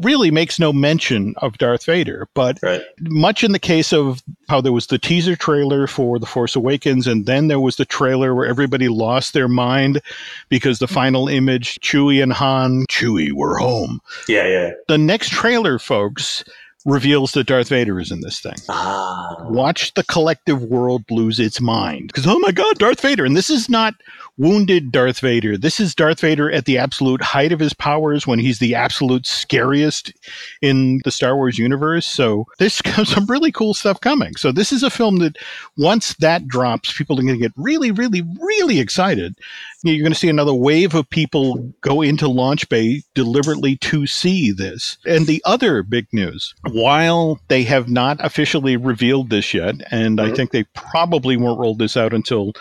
really 0.01 0.31
makes 0.31 0.59
no 0.59 0.73
mention 0.73 1.33
of 1.37 1.57
Darth 1.57 1.85
Vader. 1.85 2.27
But 2.33 2.59
right. 2.61 2.81
much 3.01 3.43
in 3.43 3.51
the 3.51 3.59
case 3.59 3.93
of 3.93 4.21
how 4.49 4.61
there 4.61 4.71
was 4.71 4.87
the 4.87 4.97
teaser 4.97 5.35
trailer 5.35 5.87
for 5.87 6.19
The 6.19 6.25
Force 6.25 6.55
Awakens, 6.55 7.07
and 7.07 7.25
then 7.25 7.47
there 7.47 7.59
was 7.59 7.75
the 7.75 7.85
trailer 7.85 8.33
where 8.33 8.47
everybody 8.47 8.87
lost 8.87 9.33
their 9.33 9.47
mind 9.47 10.01
because 10.49 10.79
the 10.79 10.87
final 10.87 11.27
image, 11.27 11.79
Chewie 11.81 12.21
and 12.21 12.33
Han, 12.33 12.85
Chewie, 12.89 13.31
we're 13.31 13.57
home. 13.57 14.01
Yeah, 14.27 14.47
yeah. 14.47 14.71
The 14.87 14.97
next 14.97 15.29
trailer, 15.29 15.79
folks, 15.79 16.43
reveals 16.85 17.33
that 17.33 17.47
Darth 17.47 17.69
Vader 17.69 17.99
is 17.99 18.11
in 18.11 18.21
this 18.21 18.39
thing. 18.39 18.55
Ah. 18.69 19.35
Watch 19.49 19.93
the 19.93 20.03
collective 20.03 20.63
world 20.63 21.03
lose 21.09 21.39
its 21.39 21.61
mind. 21.61 22.07
Because, 22.07 22.25
oh 22.27 22.39
my 22.39 22.51
God, 22.51 22.79
Darth 22.79 23.01
Vader. 23.01 23.25
And 23.25 23.37
this 23.37 23.49
is 23.49 23.69
not 23.69 23.93
wounded 24.41 24.91
Darth 24.91 25.19
Vader. 25.19 25.55
This 25.55 25.79
is 25.79 25.93
Darth 25.93 26.19
Vader 26.19 26.51
at 26.51 26.65
the 26.65 26.75
absolute 26.75 27.21
height 27.21 27.51
of 27.51 27.59
his 27.59 27.73
powers 27.73 28.25
when 28.25 28.39
he's 28.39 28.57
the 28.57 28.73
absolute 28.73 29.27
scariest 29.27 30.11
in 30.63 30.99
the 31.03 31.11
Star 31.11 31.35
Wars 31.35 31.59
universe. 31.59 32.07
So 32.07 32.45
there's 32.57 32.81
some 33.07 33.27
really 33.27 33.51
cool 33.51 33.75
stuff 33.75 34.01
coming. 34.01 34.35
So 34.37 34.51
this 34.51 34.71
is 34.71 34.81
a 34.81 34.89
film 34.89 35.17
that 35.17 35.37
once 35.77 36.15
that 36.15 36.47
drops, 36.47 36.91
people 36.91 37.19
are 37.19 37.21
going 37.21 37.35
to 37.35 37.41
get 37.41 37.53
really, 37.55 37.91
really, 37.91 38.23
really 38.41 38.79
excited. 38.79 39.35
You're 39.83 40.03
going 40.03 40.11
to 40.13 40.17
see 40.17 40.29
another 40.29 40.55
wave 40.55 40.95
of 40.95 41.07
people 41.09 41.71
go 41.81 42.01
into 42.01 42.27
Launch 42.27 42.67
Bay 42.67 43.03
deliberately 43.13 43.77
to 43.77 44.07
see 44.07 44.51
this. 44.51 44.97
And 45.05 45.27
the 45.27 45.43
other 45.45 45.83
big 45.83 46.07
news, 46.11 46.55
while 46.71 47.39
they 47.47 47.63
have 47.63 47.89
not 47.89 48.17
officially 48.25 48.75
revealed 48.75 49.29
this 49.29 49.53
yet, 49.53 49.75
and 49.91 50.17
mm-hmm. 50.17 50.31
I 50.31 50.35
think 50.35 50.49
they 50.49 50.63
probably 50.73 51.37
won't 51.37 51.59
roll 51.59 51.75
this 51.75 51.95
out 51.95 52.11
until 52.11 52.53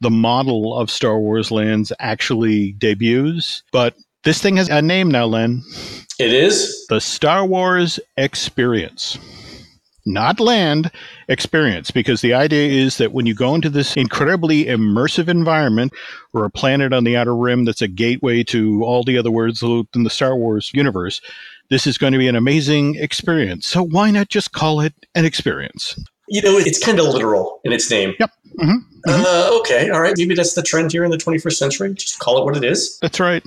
the 0.00 0.10
model 0.10 0.76
of 0.76 0.90
Star 0.90 1.18
Wars 1.18 1.50
lands 1.50 1.92
actually 1.98 2.72
debuts. 2.72 3.62
But 3.72 3.94
this 4.24 4.40
thing 4.40 4.56
has 4.56 4.68
a 4.68 4.82
name 4.82 5.10
now, 5.10 5.26
Len. 5.26 5.62
It 6.18 6.32
is? 6.32 6.86
The 6.88 7.00
Star 7.00 7.46
Wars 7.46 8.00
Experience. 8.16 9.18
Not 10.08 10.38
land, 10.38 10.92
experience, 11.28 11.90
because 11.90 12.20
the 12.20 12.32
idea 12.32 12.84
is 12.84 12.98
that 12.98 13.12
when 13.12 13.26
you 13.26 13.34
go 13.34 13.56
into 13.56 13.68
this 13.68 13.96
incredibly 13.96 14.66
immersive 14.66 15.26
environment 15.26 15.92
or 16.32 16.44
a 16.44 16.50
planet 16.50 16.92
on 16.92 17.02
the 17.02 17.16
outer 17.16 17.34
rim 17.34 17.64
that's 17.64 17.82
a 17.82 17.88
gateway 17.88 18.44
to 18.44 18.84
all 18.84 19.02
the 19.02 19.18
other 19.18 19.32
worlds 19.32 19.64
in 19.64 20.04
the 20.04 20.10
Star 20.10 20.36
Wars 20.36 20.70
universe, 20.72 21.20
this 21.70 21.88
is 21.88 21.98
going 21.98 22.12
to 22.12 22.20
be 22.20 22.28
an 22.28 22.36
amazing 22.36 22.94
experience. 22.94 23.66
So 23.66 23.82
why 23.82 24.12
not 24.12 24.28
just 24.28 24.52
call 24.52 24.80
it 24.80 24.94
an 25.16 25.24
experience? 25.24 25.98
You 26.28 26.42
know, 26.42 26.56
it's 26.58 26.84
kind 26.84 26.98
of 26.98 27.06
literal 27.06 27.60
in 27.64 27.72
its 27.72 27.90
name. 27.90 28.14
Yep. 28.18 28.30
Mm-hmm. 28.58 28.76
Uh, 29.08 29.50
okay, 29.60 29.90
all 29.90 30.00
right. 30.00 30.14
Maybe 30.16 30.34
that's 30.34 30.54
the 30.54 30.62
trend 30.62 30.90
here 30.90 31.04
in 31.04 31.10
the 31.10 31.16
21st 31.16 31.52
century. 31.52 31.94
Just 31.94 32.18
call 32.18 32.38
it 32.38 32.44
what 32.44 32.56
it 32.56 32.64
is. 32.64 32.98
That's 33.00 33.20
right. 33.20 33.44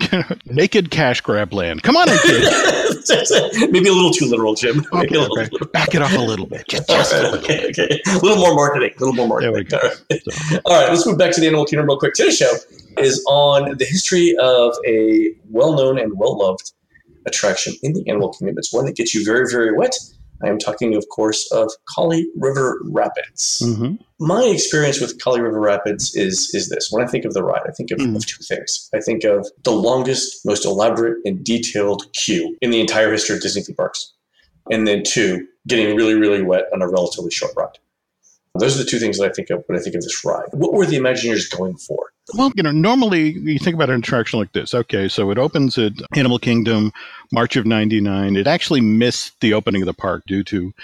Naked 0.46 0.90
cash 0.90 1.20
grab 1.22 1.54
land. 1.54 1.82
Come 1.82 1.96
on, 1.96 2.08
in, 2.10 2.18
kid. 2.18 2.42
Maybe 3.70 3.88
a 3.88 3.92
little 3.92 4.10
too 4.10 4.26
literal, 4.26 4.54
Jim. 4.54 4.84
Okay, 4.92 5.16
Little, 5.16 5.38
okay. 5.38 5.48
Back 5.72 5.94
it 5.94 6.02
up 6.02 6.12
a 6.12 6.20
little 6.20 6.46
bit. 6.46 6.66
Just, 6.68 6.88
just 6.88 7.12
right, 7.12 7.24
a 7.24 7.30
little. 7.30 7.44
okay, 7.44 7.68
okay. 7.68 8.00
A 8.08 8.18
little 8.18 8.36
more 8.36 8.54
marketing. 8.54 8.90
A 8.96 9.00
little 9.00 9.14
more 9.14 9.28
marketing. 9.28 9.66
There 9.70 9.80
we 10.10 10.18
go. 10.18 10.26
All 10.26 10.50
right. 10.50 10.60
All 10.66 10.80
right, 10.82 10.90
let's 10.90 11.06
move 11.06 11.18
back 11.18 11.32
to 11.32 11.40
the 11.40 11.46
Animal 11.46 11.64
Kingdom 11.64 11.86
real 11.86 11.98
quick. 11.98 12.14
Today's 12.14 12.36
show 12.36 12.52
is 12.98 13.24
on 13.28 13.76
the 13.78 13.84
history 13.84 14.34
of 14.40 14.74
a 14.86 15.32
well-known 15.50 15.98
and 15.98 16.18
well-loved 16.18 16.72
attraction 17.26 17.74
in 17.82 17.92
the 17.92 18.06
Animal 18.08 18.32
Kingdom. 18.32 18.56
It's 18.58 18.72
one 18.72 18.86
that 18.86 18.96
gets 18.96 19.14
you 19.14 19.24
very, 19.24 19.46
very 19.50 19.72
wet. 19.76 19.94
I 20.42 20.48
am 20.48 20.58
talking, 20.58 20.94
of 20.94 21.04
course, 21.08 21.50
of 21.52 21.70
Kali 21.94 22.28
River 22.36 22.78
Rapids. 22.84 23.60
Mm-hmm. 23.64 23.94
My 24.20 24.44
experience 24.44 25.00
with 25.00 25.20
Kali 25.22 25.40
River 25.40 25.60
Rapids 25.60 26.14
is 26.14 26.50
is 26.54 26.68
this. 26.68 26.88
When 26.90 27.04
I 27.04 27.08
think 27.10 27.24
of 27.24 27.34
the 27.34 27.42
ride, 27.42 27.62
I 27.66 27.72
think 27.72 27.90
of, 27.90 27.98
Mhm. 27.98 28.16
of 28.16 28.26
two 28.26 28.42
things. 28.42 28.88
I 28.94 29.00
think 29.00 29.24
of 29.24 29.48
the 29.64 29.72
longest, 29.72 30.44
most 30.46 30.64
elaborate, 30.64 31.18
and 31.24 31.42
detailed 31.44 32.12
queue 32.12 32.56
in 32.60 32.70
the 32.70 32.80
entire 32.80 33.10
history 33.10 33.36
of 33.36 33.42
Disney 33.42 33.62
theme 33.62 33.76
parks. 33.76 34.12
And 34.70 34.86
then 34.86 35.02
two, 35.02 35.46
getting 35.66 35.96
really, 35.96 36.14
really 36.14 36.42
wet 36.42 36.64
on 36.72 36.82
a 36.82 36.88
relatively 36.88 37.30
short 37.30 37.52
ride. 37.56 37.78
Those 38.58 38.78
are 38.78 38.84
the 38.84 38.90
two 38.90 38.98
things 38.98 39.18
that 39.18 39.30
I 39.30 39.32
think 39.32 39.50
of 39.50 39.64
when 39.66 39.78
I 39.78 39.82
think 39.82 39.94
of 39.94 40.02
this 40.02 40.24
ride. 40.24 40.48
What 40.52 40.72
were 40.72 40.86
the 40.86 40.96
Imagineers 40.96 41.50
going 41.56 41.76
for? 41.76 42.12
Well, 42.34 42.52
you 42.54 42.62
know, 42.62 42.70
normally 42.70 43.30
you 43.30 43.58
think 43.58 43.74
about 43.74 43.88
an 43.88 44.00
attraction 44.00 44.38
like 44.38 44.52
this. 44.52 44.74
Okay, 44.74 45.08
so 45.08 45.30
it 45.30 45.38
opens 45.38 45.78
at 45.78 45.92
Animal 46.14 46.38
Kingdom, 46.38 46.92
March 47.32 47.56
of 47.56 47.64
99. 47.64 48.36
It 48.36 48.46
actually 48.46 48.82
missed 48.82 49.40
the 49.40 49.54
opening 49.54 49.80
of 49.82 49.86
the 49.86 49.94
park 49.94 50.24
due 50.26 50.44
to 50.44 50.74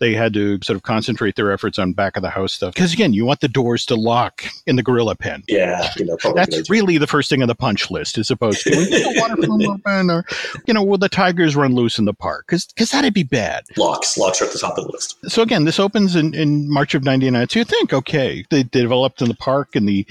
they 0.00 0.14
had 0.14 0.32
to 0.34 0.58
sort 0.62 0.76
of 0.76 0.82
concentrate 0.82 1.36
their 1.36 1.52
efforts 1.52 1.78
on 1.78 1.92
back 1.92 2.16
of 2.16 2.22
the 2.22 2.30
house 2.30 2.52
stuff. 2.54 2.74
Because 2.74 2.92
again, 2.92 3.12
you 3.12 3.24
want 3.24 3.40
the 3.40 3.48
doors 3.48 3.86
to 3.86 3.94
lock 3.94 4.44
in 4.66 4.76
the 4.76 4.82
gorilla 4.82 5.14
pen. 5.14 5.44
Yeah, 5.46 5.90
you 5.96 6.06
know, 6.06 6.16
That's 6.34 6.68
really 6.68 6.98
the 6.98 7.06
first 7.06 7.28
thing 7.30 7.42
on 7.42 7.48
the 7.48 7.54
punch 7.54 7.90
list, 7.90 8.18
as 8.18 8.30
opposed 8.30 8.62
to 8.62 8.70
will 8.70 8.84
the 8.84 9.20
water 9.20 9.36
plume 9.36 9.70
open 9.70 10.10
or, 10.10 10.24
you 10.66 10.74
know, 10.74 10.82
will 10.82 10.98
the 10.98 11.08
tigers 11.08 11.54
run 11.54 11.74
loose 11.74 11.98
in 11.98 12.06
the 12.06 12.14
park? 12.14 12.46
Because 12.48 12.90
that'd 12.90 13.14
be 13.14 13.22
bad. 13.22 13.64
locks. 13.76 14.16
Locks 14.18 14.40
are 14.40 14.46
at 14.46 14.52
the 14.52 14.58
top 14.58 14.78
of 14.78 14.84
the 14.86 14.92
list. 14.92 15.16
So 15.28 15.42
again, 15.42 15.64
this 15.64 15.78
opens 15.78 16.16
in, 16.16 16.34
in 16.34 16.70
March 16.72 16.94
of 16.94 17.04
99. 17.04 17.48
So 17.48 17.58
you 17.58 17.64
think, 17.64 17.92
okay, 17.92 18.44
they 18.50 18.62
developed 18.62 19.22
in 19.22 19.28
the 19.28 19.34
park 19.34 19.76
and 19.76 19.88
the 19.88 20.06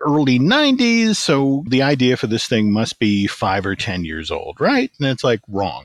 early 0.00 0.38
90s. 0.38 1.16
So 1.16 1.64
the 1.68 1.82
idea 1.82 2.16
for 2.16 2.26
this 2.26 2.46
thing 2.46 2.72
must 2.72 2.98
be 2.98 3.26
five 3.26 3.66
or 3.66 3.76
10 3.76 4.04
years 4.04 4.30
old, 4.30 4.60
right? 4.60 4.90
And 4.98 5.08
it's 5.08 5.24
like 5.24 5.40
wrong. 5.48 5.84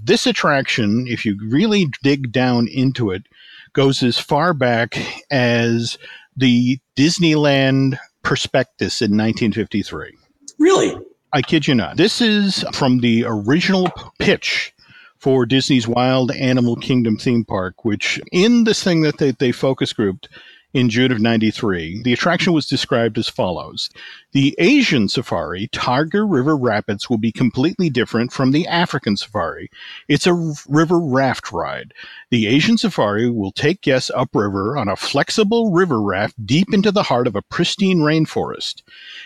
This 0.00 0.26
attraction, 0.26 1.06
if 1.08 1.24
you 1.24 1.38
really 1.48 1.88
dig 2.02 2.32
down 2.32 2.68
into 2.68 3.10
it, 3.10 3.24
goes 3.72 4.02
as 4.02 4.18
far 4.18 4.54
back 4.54 4.98
as 5.30 5.98
the 6.36 6.78
Disneyland 6.96 7.98
prospectus 8.22 9.00
in 9.02 9.10
1953. 9.12 10.16
Really? 10.58 10.96
I 11.32 11.42
kid 11.42 11.66
you 11.66 11.74
not. 11.74 11.96
This 11.96 12.20
is 12.20 12.64
from 12.72 13.00
the 13.00 13.24
original 13.26 13.90
pitch 14.18 14.72
for 15.18 15.46
Disney's 15.46 15.88
Wild 15.88 16.30
Animal 16.32 16.76
Kingdom 16.76 17.16
theme 17.16 17.44
park, 17.44 17.84
which 17.84 18.20
in 18.30 18.64
this 18.64 18.84
thing 18.84 19.00
that 19.02 19.18
they, 19.18 19.32
they 19.32 19.52
focus 19.52 19.92
grouped 19.92 20.28
in 20.74 20.90
June 20.90 21.12
of 21.12 21.20
93, 21.20 22.02
the 22.02 22.12
attraction 22.12 22.52
was 22.52 22.66
described 22.66 23.16
as 23.16 23.28
follows. 23.28 23.90
The 24.32 24.56
Asian 24.58 25.08
safari, 25.08 25.68
Tiger 25.68 26.26
River 26.26 26.56
Rapids, 26.56 27.08
will 27.08 27.16
be 27.16 27.30
completely 27.30 27.88
different 27.88 28.32
from 28.32 28.50
the 28.50 28.66
African 28.66 29.16
safari. 29.16 29.70
It's 30.08 30.26
a 30.26 30.52
river 30.68 30.98
raft 30.98 31.52
ride. 31.52 31.94
The 32.30 32.48
Asian 32.48 32.76
safari 32.76 33.30
will 33.30 33.52
take 33.52 33.82
guests 33.82 34.10
upriver 34.16 34.76
on 34.76 34.88
a 34.88 34.96
flexible 34.96 35.70
river 35.70 36.02
raft 36.02 36.44
deep 36.44 36.74
into 36.74 36.90
the 36.90 37.04
heart 37.04 37.28
of 37.28 37.36
a 37.36 37.42
pristine 37.42 38.00
rainforest. 38.00 38.82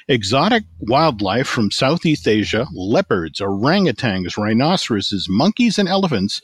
Exotic 0.07 0.65
wildlife 0.81 1.49
from 1.49 1.71
Southeast 1.71 2.29
Asia, 2.29 2.67
leopards, 2.75 3.41
orangutans, 3.41 4.37
rhinoceroses, 4.37 5.29
monkeys, 5.31 5.79
and 5.79 5.89
elephants 5.89 6.43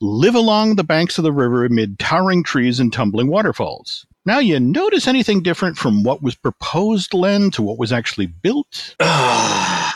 live 0.00 0.34
along 0.34 0.74
the 0.74 0.82
banks 0.82 1.18
of 1.18 1.24
the 1.24 1.32
river 1.32 1.64
amid 1.64 2.00
towering 2.00 2.42
trees 2.42 2.80
and 2.80 2.92
tumbling 2.92 3.28
waterfalls. 3.28 4.06
Now, 4.26 4.38
you 4.38 4.60
notice 4.60 5.08
anything 5.08 5.42
different 5.42 5.78
from 5.78 6.02
what 6.02 6.22
was 6.22 6.34
proposed, 6.34 7.14
Len, 7.14 7.50
to 7.52 7.62
what 7.62 7.78
was 7.78 7.92
actually 7.92 8.26
built? 8.26 8.94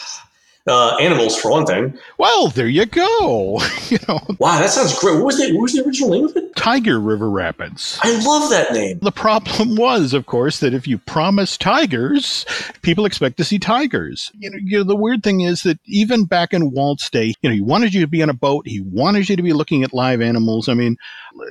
uh, 0.66 0.96
animals, 0.96 1.36
for 1.40 1.50
one 1.50 1.66
thing. 1.66 1.98
Well, 2.18 2.48
there 2.48 2.68
you 2.68 2.86
go. 2.86 3.60
you 3.88 3.98
know, 4.08 4.20
Wow, 4.38 4.58
that 4.58 4.70
sounds 4.70 4.98
great. 4.98 5.16
What 5.16 5.26
was 5.26 5.38
the, 5.38 5.52
what 5.52 5.62
was 5.62 5.72
the 5.74 5.84
original 5.84 6.10
name 6.10 6.24
of 6.24 6.36
it? 6.36 6.56
Tiger 6.56 6.98
River 6.98 7.28
Rapids. 7.28 7.98
I 8.02 8.18
love 8.24 8.50
that 8.50 8.72
name. 8.72 8.98
The 9.00 9.12
problem 9.12 9.76
was, 9.76 10.14
of 10.14 10.26
course, 10.26 10.60
that 10.60 10.72
if 10.72 10.86
you 10.86 10.98
promise 10.98 11.58
tigers, 11.58 12.46
people 12.82 13.04
expect 13.04 13.36
to 13.36 13.44
see 13.44 13.58
tigers. 13.58 14.32
You 14.38 14.50
know, 14.50 14.58
you 14.62 14.78
know, 14.78 14.84
the 14.84 14.96
weird 14.96 15.22
thing 15.22 15.40
is 15.40 15.64
that 15.64 15.78
even 15.84 16.24
back 16.24 16.54
in 16.54 16.70
Walt's 16.70 17.10
day, 17.10 17.34
you 17.42 17.48
know, 17.48 17.54
he 17.54 17.60
wanted 17.60 17.92
you 17.92 18.00
to 18.00 18.06
be 18.06 18.22
on 18.22 18.30
a 18.30 18.34
boat. 18.34 18.66
He 18.66 18.80
wanted 18.80 19.28
you 19.28 19.36
to 19.36 19.42
be 19.42 19.52
looking 19.52 19.82
at 19.82 19.92
live 19.92 20.22
animals. 20.22 20.68
I 20.68 20.74
mean, 20.74 20.96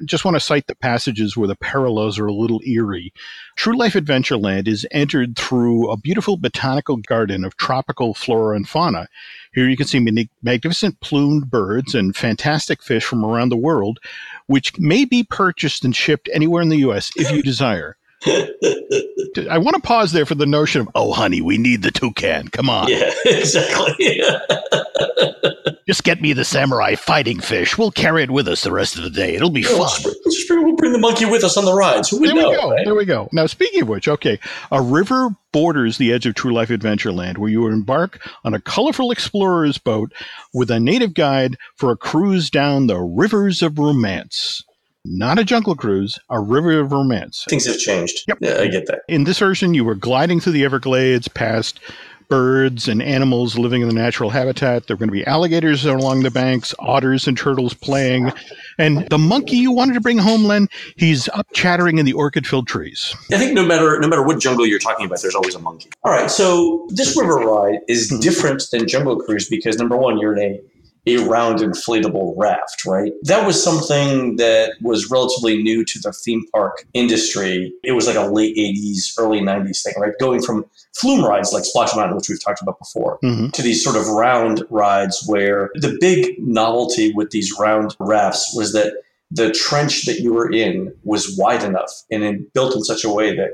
just 0.05 0.25
want 0.25 0.35
to 0.35 0.39
cite 0.39 0.67
the 0.67 0.75
passages 0.75 1.37
where 1.37 1.47
the 1.47 1.55
parallels 1.55 2.17
are 2.17 2.27
a 2.27 2.33
little 2.33 2.61
eerie. 2.65 3.13
True 3.55 3.77
Life 3.77 3.93
Adventureland 3.93 4.67
is 4.67 4.87
entered 4.91 5.35
through 5.35 5.91
a 5.91 5.97
beautiful 5.97 6.37
botanical 6.37 6.97
garden 6.97 7.43
of 7.43 7.57
tropical 7.57 8.13
flora 8.13 8.55
and 8.55 8.67
fauna. 8.67 9.02
Here 9.53 9.67
you 9.67 9.77
can 9.77 9.87
see 9.87 9.99
magnificent 10.41 10.99
plumed 10.99 11.49
birds 11.49 11.95
and 11.95 12.15
fantastic 12.15 12.81
fish 12.81 13.03
from 13.03 13.23
around 13.23 13.49
the 13.49 13.57
world, 13.57 13.99
which 14.47 14.77
may 14.79 15.05
be 15.05 15.23
purchased 15.23 15.85
and 15.85 15.95
shipped 15.95 16.29
anywhere 16.33 16.61
in 16.61 16.69
the 16.69 16.77
U.S. 16.77 17.11
if 17.15 17.31
you 17.31 17.43
desire. 17.43 17.97
I 19.49 19.57
want 19.57 19.75
to 19.75 19.81
pause 19.81 20.11
there 20.11 20.25
for 20.25 20.35
the 20.35 20.45
notion 20.45 20.81
of, 20.81 20.89
oh, 20.95 21.11
honey, 21.11 21.41
we 21.41 21.57
need 21.57 21.81
the 21.83 21.91
toucan. 21.91 22.47
Come 22.49 22.69
on. 22.69 22.87
Yeah, 22.87 23.11
exactly. 23.25 24.21
Just 25.87 26.03
get 26.03 26.21
me 26.21 26.33
the 26.33 26.45
samurai 26.45 26.95
fighting 26.95 27.39
fish. 27.39 27.77
We'll 27.77 27.91
carry 27.91 28.23
it 28.23 28.31
with 28.31 28.47
us 28.47 28.61
the 28.63 28.71
rest 28.71 28.95
of 28.95 29.03
the 29.03 29.09
day. 29.09 29.35
It'll 29.35 29.49
be 29.49 29.63
Well, 29.63 29.87
fun. 29.87 30.03
let's, 30.03 30.05
let's 30.25 30.35
just 30.37 30.47
bring, 30.47 30.63
we'll 30.63 30.75
bring 30.75 30.93
the 30.93 30.99
monkey 30.99 31.25
with 31.25 31.43
us 31.43 31.57
on 31.57 31.65
the 31.65 31.73
rides. 31.73 32.09
Who 32.09 32.19
would 32.21 32.29
There 32.29 32.35
we 32.35 32.41
go. 32.41 32.71
right? 32.71 32.85
There 32.85 32.95
we 32.95 33.05
go. 33.05 33.27
Now, 33.33 33.45
speaking 33.47 33.81
of 33.81 33.87
which, 33.89 34.07
okay, 34.07 34.39
a 34.71 34.81
river 34.81 35.29
borders 35.51 35.97
the 35.97 36.13
edge 36.13 36.25
of 36.25 36.35
True 36.35 36.53
Life 36.53 36.69
Adventureland, 36.69 37.37
where 37.37 37.49
you 37.49 37.67
embark 37.67 38.19
on 38.43 38.53
a 38.53 38.61
colorful 38.61 39.11
explorer's 39.11 39.77
boat 39.77 40.13
with 40.53 40.71
a 40.71 40.79
native 40.79 41.13
guide 41.13 41.57
for 41.75 41.91
a 41.91 41.97
cruise 41.97 42.49
down 42.49 42.87
the 42.87 42.99
rivers 42.99 43.61
of 43.61 43.77
romance. 43.77 44.63
Not 45.05 45.37
a 45.37 45.43
jungle 45.43 45.75
cruise, 45.75 46.17
a 46.29 46.39
river 46.39 46.79
of 46.79 46.93
romance. 46.93 47.45
Things 47.49 47.65
have 47.65 47.77
changed. 47.77 48.23
Yep. 48.29 48.37
Yeah, 48.39 48.59
I 48.61 48.67
get 48.67 48.85
that. 48.87 49.01
In 49.09 49.25
this 49.25 49.39
version, 49.39 49.73
you 49.73 49.83
were 49.83 49.95
gliding 49.95 50.39
through 50.39 50.53
the 50.53 50.63
Everglades 50.63 51.27
past 51.27 51.81
birds 52.33 52.87
and 52.87 52.99
animals 53.03 53.59
living 53.59 53.83
in 53.83 53.87
the 53.87 53.93
natural 53.93 54.31
habitat. 54.31 54.87
There 54.87 54.95
were 54.95 54.99
going 54.99 55.09
to 55.09 55.13
be 55.13 55.23
alligators 55.27 55.85
along 55.85 56.23
the 56.23 56.31
banks, 56.31 56.73
otters 56.79 57.27
and 57.27 57.37
turtles 57.37 57.75
playing. 57.75 58.31
And 58.79 59.07
the 59.09 59.19
monkey 59.19 59.57
you 59.57 59.71
wanted 59.71 59.93
to 59.93 60.01
bring 60.01 60.17
home, 60.17 60.45
Len, 60.45 60.67
he's 60.95 61.29
up 61.29 61.45
chattering 61.53 61.99
in 61.99 62.05
the 62.07 62.13
orchid 62.13 62.47
filled 62.47 62.67
trees. 62.67 63.15
I 63.31 63.37
think 63.37 63.53
no 63.53 63.63
matter 63.63 63.99
no 63.99 64.07
matter 64.07 64.23
what 64.23 64.39
jungle 64.39 64.65
you're 64.65 64.79
talking 64.79 65.05
about, 65.05 65.21
there's 65.21 65.35
always 65.35 65.53
a 65.53 65.59
monkey. 65.59 65.91
All 66.03 66.11
right, 66.11 66.31
so 66.31 66.87
this 66.89 67.15
river 67.15 67.35
ride 67.35 67.77
is 67.87 68.11
Mhm. 68.11 68.21
different 68.21 68.63
than 68.71 68.87
Jungle 68.87 69.17
Cruise 69.17 69.47
because 69.47 69.77
number 69.77 69.95
one, 69.95 70.17
you're 70.17 70.35
in 70.35 70.41
a 70.41 70.59
a 71.05 71.17
round 71.17 71.59
inflatable 71.59 72.33
raft, 72.37 72.85
right? 72.85 73.11
That 73.23 73.45
was 73.45 73.61
something 73.61 74.37
that 74.37 74.71
was 74.81 75.11
relatively 75.11 75.61
new 75.61 75.83
to 75.83 75.99
the 75.99 76.13
theme 76.13 76.45
park 76.53 76.85
industry. 76.93 77.73
It 77.83 77.91
was 77.91 78.07
like 78.07 78.15
a 78.15 78.27
late 78.27 78.55
80s, 78.57 79.13
early 79.17 79.41
90s 79.41 79.83
thing, 79.83 79.93
right? 79.97 80.13
Going 80.19 80.41
from 80.41 80.65
flume 80.95 81.25
rides 81.25 81.51
like 81.51 81.65
Splash 81.65 81.95
Mountain, 81.95 82.15
which 82.15 82.29
we've 82.29 82.41
talked 82.43 82.61
about 82.61 82.79
before, 82.79 83.19
Mhm. 83.23 83.51
to 83.51 83.61
these 83.61 83.83
sort 83.83 83.95
of 83.97 84.07
round 84.07 84.63
rides 84.69 85.23
where 85.27 85.69
the 85.75 85.97
big 85.99 86.35
novelty 86.39 87.11
with 87.13 87.31
these 87.31 87.51
round 87.59 87.95
rafts 87.99 88.53
was 88.55 88.71
that 88.73 88.93
the 89.31 89.51
trench 89.51 90.05
that 90.05 90.19
you 90.19 90.31
were 90.31 90.51
in 90.51 90.93
was 91.03 91.35
wide 91.37 91.63
enough 91.63 91.91
and 92.11 92.45
built 92.53 92.75
in 92.75 92.83
such 92.83 93.03
a 93.03 93.09
way 93.09 93.35
that 93.35 93.49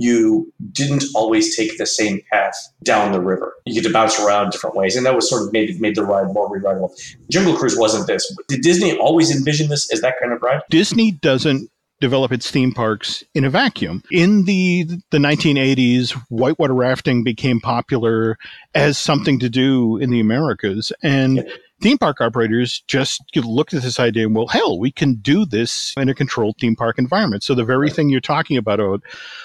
you 0.00 0.50
didn't 0.72 1.04
always 1.14 1.54
take 1.54 1.76
the 1.76 1.84
same 1.84 2.22
path 2.32 2.54
down 2.82 3.12
the 3.12 3.20
river. 3.20 3.54
You 3.66 3.74
get 3.74 3.86
to 3.86 3.92
bounce 3.92 4.18
around 4.18 4.50
different 4.50 4.74
ways, 4.74 4.96
and 4.96 5.04
that 5.04 5.14
was 5.14 5.28
sort 5.28 5.42
of 5.42 5.52
made 5.52 5.78
made 5.78 5.94
the 5.94 6.04
ride 6.04 6.32
more 6.32 6.50
rerideable. 6.50 6.94
Jungle 7.30 7.54
Cruise 7.54 7.76
wasn't 7.76 8.06
this. 8.06 8.34
Did 8.48 8.62
Disney 8.62 8.96
always 8.96 9.30
envision 9.30 9.68
this 9.68 9.92
as 9.92 10.00
that 10.00 10.14
kind 10.18 10.32
of 10.32 10.40
ride? 10.40 10.62
Disney 10.70 11.12
doesn't 11.12 11.70
develop 12.00 12.32
its 12.32 12.50
theme 12.50 12.72
parks 12.72 13.22
in 13.34 13.44
a 13.44 13.50
vacuum. 13.50 14.02
In 14.10 14.46
the 14.46 14.84
the 15.10 15.18
1980s, 15.18 16.12
whitewater 16.30 16.72
rafting 16.72 17.22
became 17.22 17.60
popular 17.60 18.38
as 18.74 18.96
something 18.96 19.38
to 19.40 19.50
do 19.50 19.98
in 19.98 20.08
the 20.08 20.20
Americas 20.20 20.92
and 21.02 21.36
Yeah. 21.36 21.42
Theme 21.80 21.98
park 21.98 22.20
operators 22.20 22.82
just 22.86 23.22
looked 23.36 23.72
at 23.74 23.82
this 23.82 23.98
idea 23.98 24.26
and 24.26 24.34
well 24.36 24.46
hell 24.46 24.78
we 24.78 24.90
can 24.90 25.14
do 25.14 25.44
this 25.46 25.94
in 25.96 26.08
a 26.08 26.14
controlled 26.14 26.56
theme 26.60 26.76
park 26.76 26.98
environment 26.98 27.42
so 27.42 27.54
the 27.54 27.64
very 27.64 27.86
Right. 27.86 27.92
thing 27.94 28.08
you're 28.10 28.20
talking 28.20 28.56
about 28.58 28.80
Ode, 28.80 29.02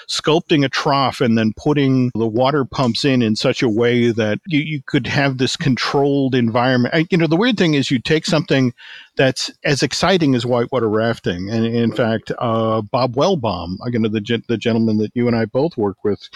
sculpting 0.08 0.64
a 0.64 0.68
trough 0.68 1.20
and 1.20 1.38
then 1.38 1.52
putting 1.56 2.10
the 2.14 2.26
water 2.26 2.64
pumps 2.64 3.04
in 3.04 3.22
in 3.22 3.34
such 3.36 3.62
a 3.62 3.68
way 3.68 4.10
that 4.10 4.38
you, 4.46 4.60
you 4.60 4.82
could 4.86 5.06
have 5.06 5.38
this 5.38 5.56
controlled 5.56 6.34
environment 6.34 6.94
I- 6.94 7.06
you 7.10 7.16
know 7.18 7.26
the 7.26 7.36
weird 7.36 7.56
thing 7.56 7.74
is 7.74 7.90
you 7.90 7.98
take 7.98 8.26
something 8.26 8.72
that's 9.16 9.50
as 9.64 9.82
exciting 9.82 10.34
as 10.34 10.46
whitewater 10.46 10.88
rafting. 10.88 11.50
And 11.50 11.64
in 11.66 11.92
fact, 11.92 12.32
uh, 12.38 12.82
Bob 12.82 13.14
Wellbaum, 13.14 13.76
again, 13.86 14.02
the, 14.02 14.42
the 14.48 14.56
gentleman 14.56 14.98
that 14.98 15.12
you 15.14 15.26
and 15.26 15.36
I 15.36 15.46
both 15.46 15.76
work 15.76 16.04
with, 16.04 16.28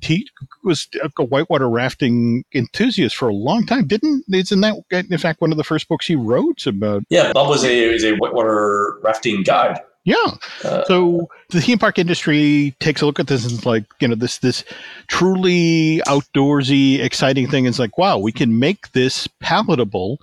he 0.00 0.28
was 0.64 0.88
a 1.18 1.24
whitewater 1.24 1.68
rafting 1.68 2.44
enthusiast 2.54 3.16
for 3.16 3.28
a 3.28 3.34
long 3.34 3.66
time. 3.66 3.86
Didn't 3.86 4.24
isn't 4.32 4.60
that 4.60 5.06
in 5.10 5.18
fact 5.18 5.40
one 5.40 5.50
of 5.50 5.58
the 5.58 5.64
first 5.64 5.88
books 5.88 6.06
he 6.06 6.16
wrote 6.16 6.66
about? 6.66 7.02
Yeah, 7.08 7.32
Bob 7.32 7.48
was 7.48 7.64
a 7.64 7.88
a 7.88 8.16
whitewater 8.16 8.98
rafting 9.02 9.42
guide. 9.42 9.80
Yeah. 10.04 10.16
Uh, 10.64 10.84
so 10.84 11.28
the 11.50 11.60
theme 11.60 11.78
park 11.78 11.98
industry 11.98 12.74
takes 12.80 13.02
a 13.02 13.06
look 13.06 13.20
at 13.20 13.26
this 13.26 13.44
and 13.44 13.52
it's 13.52 13.66
like, 13.66 13.84
you 14.00 14.08
know, 14.08 14.14
this 14.14 14.38
this 14.38 14.64
truly 15.08 16.00
outdoorsy, 16.06 17.00
exciting 17.00 17.46
thing 17.46 17.66
is 17.66 17.78
like, 17.78 17.98
wow, 17.98 18.16
we 18.16 18.32
can 18.32 18.58
make 18.58 18.92
this 18.92 19.26
palatable 19.40 20.18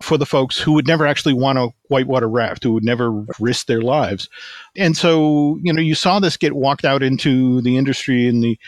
for 0.00 0.16
the 0.16 0.26
folks 0.26 0.58
who 0.58 0.72
would 0.72 0.86
never 0.86 1.06
actually 1.06 1.34
want 1.34 1.58
a 1.58 1.68
whitewater 1.88 2.28
raft, 2.28 2.62
who 2.62 2.72
would 2.72 2.84
never 2.84 3.10
risk 3.40 3.66
their 3.66 3.82
lives. 3.82 4.28
And 4.76 4.96
so, 4.96 5.58
you 5.62 5.72
know, 5.72 5.80
you 5.80 5.94
saw 5.94 6.20
this 6.20 6.36
get 6.36 6.52
walked 6.54 6.84
out 6.84 7.02
into 7.02 7.60
the 7.62 7.76
industry 7.76 8.26
in 8.26 8.40
the 8.40 8.58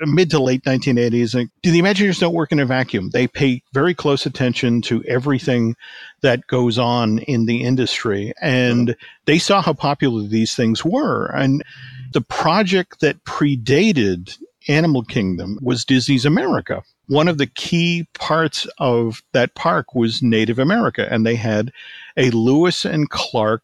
mid 0.00 0.30
to 0.30 0.38
late 0.38 0.62
1980s. 0.62 1.34
And 1.34 1.50
the 1.62 1.80
Imagineers 1.80 2.20
don't 2.20 2.34
work 2.34 2.52
in 2.52 2.60
a 2.60 2.66
vacuum. 2.66 3.10
They 3.10 3.26
pay 3.26 3.62
very 3.72 3.94
close 3.94 4.26
attention 4.26 4.80
to 4.82 5.02
everything 5.04 5.76
that 6.20 6.46
goes 6.46 6.78
on 6.78 7.18
in 7.20 7.46
the 7.46 7.64
industry. 7.64 8.32
And 8.40 8.96
they 9.26 9.38
saw 9.38 9.60
how 9.60 9.72
popular 9.72 10.22
these 10.26 10.54
things 10.54 10.84
were. 10.84 11.26
And 11.26 11.64
the 12.12 12.20
project 12.20 13.00
that 13.00 13.24
predated 13.24 14.38
Animal 14.68 15.02
Kingdom 15.02 15.58
was 15.62 15.84
Disney's 15.84 16.24
America. 16.24 16.82
One 17.06 17.26
of 17.26 17.38
the 17.38 17.46
key 17.46 18.06
parts 18.14 18.66
of 18.78 19.22
that 19.32 19.54
park 19.54 19.94
was 19.94 20.22
Native 20.22 20.58
America, 20.58 21.08
and 21.10 21.24
they 21.24 21.36
had 21.36 21.72
a 22.16 22.30
Lewis 22.30 22.84
and 22.84 23.08
Clark 23.08 23.62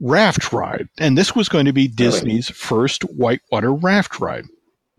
raft 0.00 0.52
ride. 0.52 0.88
And 0.98 1.16
this 1.16 1.36
was 1.36 1.48
going 1.48 1.66
to 1.66 1.72
be 1.72 1.86
Disney's 1.86 2.48
first 2.48 3.02
whitewater 3.02 3.72
raft 3.72 4.18
ride. 4.18 4.46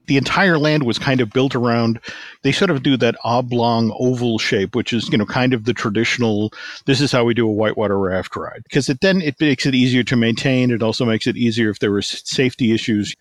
The 0.07 0.17
entire 0.17 0.57
land 0.57 0.83
was 0.83 0.99
kind 0.99 1.21
of 1.21 1.31
built 1.31 1.55
around 1.55 1.99
they 2.43 2.51
sort 2.51 2.69
of 2.69 2.83
do 2.83 2.97
that 2.97 3.15
oblong 3.23 3.95
oval 3.97 4.39
shape 4.39 4.75
which 4.75 4.91
is 4.91 5.07
you 5.09 5.17
know 5.17 5.25
kind 5.25 5.53
of 5.53 5.63
the 5.63 5.73
traditional 5.73 6.51
this 6.85 6.99
is 6.99 7.11
how 7.11 7.23
we 7.23 7.33
do 7.33 7.47
a 7.47 7.51
whitewater 7.51 7.97
raft 7.97 8.35
ride. 8.35 8.61
Because 8.63 8.89
it 8.89 8.99
then 9.01 9.21
it 9.21 9.39
makes 9.39 9.65
it 9.65 9.75
easier 9.75 10.03
to 10.03 10.15
maintain. 10.15 10.71
It 10.71 10.83
also 10.83 11.05
makes 11.05 11.27
it 11.27 11.37
easier 11.37 11.69
if 11.69 11.79
there 11.79 11.91
were 11.91 12.01
safety 12.01 12.73
issues 12.73 13.15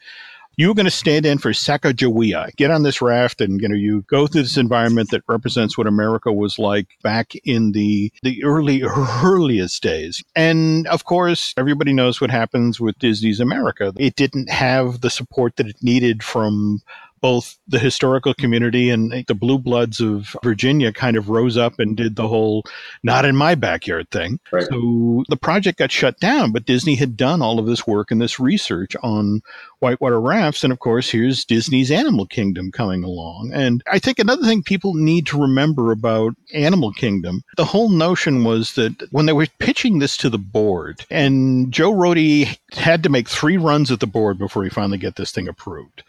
you 0.61 0.71
are 0.71 0.75
going 0.75 0.85
to 0.85 0.91
stand 0.91 1.25
in 1.25 1.39
for 1.39 1.53
Sacagawea. 1.53 2.55
Get 2.57 2.71
on 2.71 2.83
this 2.83 3.01
raft 3.01 3.41
and 3.41 3.63
you 3.63 3.69
know 3.69 3.75
you 3.75 4.03
go 4.03 4.27
through 4.27 4.43
this 4.43 4.59
environment 4.59 5.11
that 5.11 5.23
represents 5.27 5.79
what 5.79 5.87
America 5.87 6.31
was 6.31 6.59
like 6.59 6.87
back 7.03 7.33
in 7.45 7.73
the 7.73 8.13
the 8.23 8.45
early 8.45 8.83
earliest 8.83 9.83
days. 9.83 10.23
And 10.37 10.87
of 10.89 11.05
course, 11.05 11.55
everybody 11.57 11.95
knows 11.95 12.21
what 12.21 12.31
happens 12.31 12.79
with 12.79 12.99
Disney's 12.99 13.41
America. 13.41 13.95
It 13.97 14.17
didn't 14.17 14.51
have 14.51 15.01
the 15.01 15.09
support 15.09 15.57
that 15.57 15.67
it 15.67 15.77
needed 15.81 16.23
from 16.23 16.83
both 17.21 17.59
the 17.69 17.79
historical 17.79 18.35
community 18.35 18.91
and 18.91 19.25
the 19.27 19.35
blue 19.35 19.59
bloods 19.59 20.01
of 20.01 20.37
Virginia 20.43 20.93
kind 20.93 21.17
of 21.17 21.29
rose 21.29 21.57
up 21.57 21.79
and 21.79 21.97
did 21.97 22.17
the 22.17 22.29
whole 22.29 22.65
not 23.03 23.25
in 23.25 23.37
my 23.37 23.55
backyard 23.55 24.11
thing. 24.11 24.41
Right. 24.51 24.65
So 24.65 25.25
the 25.29 25.37
project 25.37 25.79
got 25.79 25.93
shut 25.93 26.19
down, 26.19 26.53
but 26.53 26.65
Disney 26.65 26.95
had 26.95 27.17
done 27.17 27.43
all 27.43 27.59
of 27.59 27.67
this 27.67 27.87
work 27.87 28.11
and 28.11 28.21
this 28.21 28.41
research 28.41 28.97
on 29.03 29.43
whitewater 29.81 30.21
rafts. 30.21 30.63
And 30.63 30.73
of 30.73 30.79
course, 30.79 31.11
here's 31.11 31.45
Disney's 31.45 31.91
Animal 31.91 32.27
Kingdom 32.27 32.71
coming 32.71 33.03
along. 33.03 33.51
And 33.53 33.83
I 33.91 33.99
think 33.99 34.19
another 34.19 34.45
thing 34.45 34.63
people 34.63 34.95
need 34.95 35.27
to 35.27 35.41
remember 35.41 35.91
about 35.91 36.35
Animal 36.55 36.93
Kingdom, 36.93 37.43
the 37.57 37.65
whole 37.65 37.89
notion 37.89 38.45
was 38.45 38.75
that 38.75 39.09
when 39.11 39.27
they 39.27 39.33
were 39.33 39.47
pitching 39.59 39.99
this 39.99 40.17
to 40.19 40.31
the 40.31 40.39
board, 40.39 41.05
and 41.11 41.73
Joe 41.73 41.93
Rohde 41.93 42.57
had 42.73 43.03
to 43.03 43.09
make 43.09 43.29
three 43.29 43.57
runs 43.57 43.91
at 43.91 44.01
the 44.01 44.07
board 44.07 44.39
before 44.39 44.63
he 44.65 44.71
finally 44.71 44.99
get 44.99 45.17
this 45.17 45.33
thing 45.33 45.49
approved. 45.49 46.03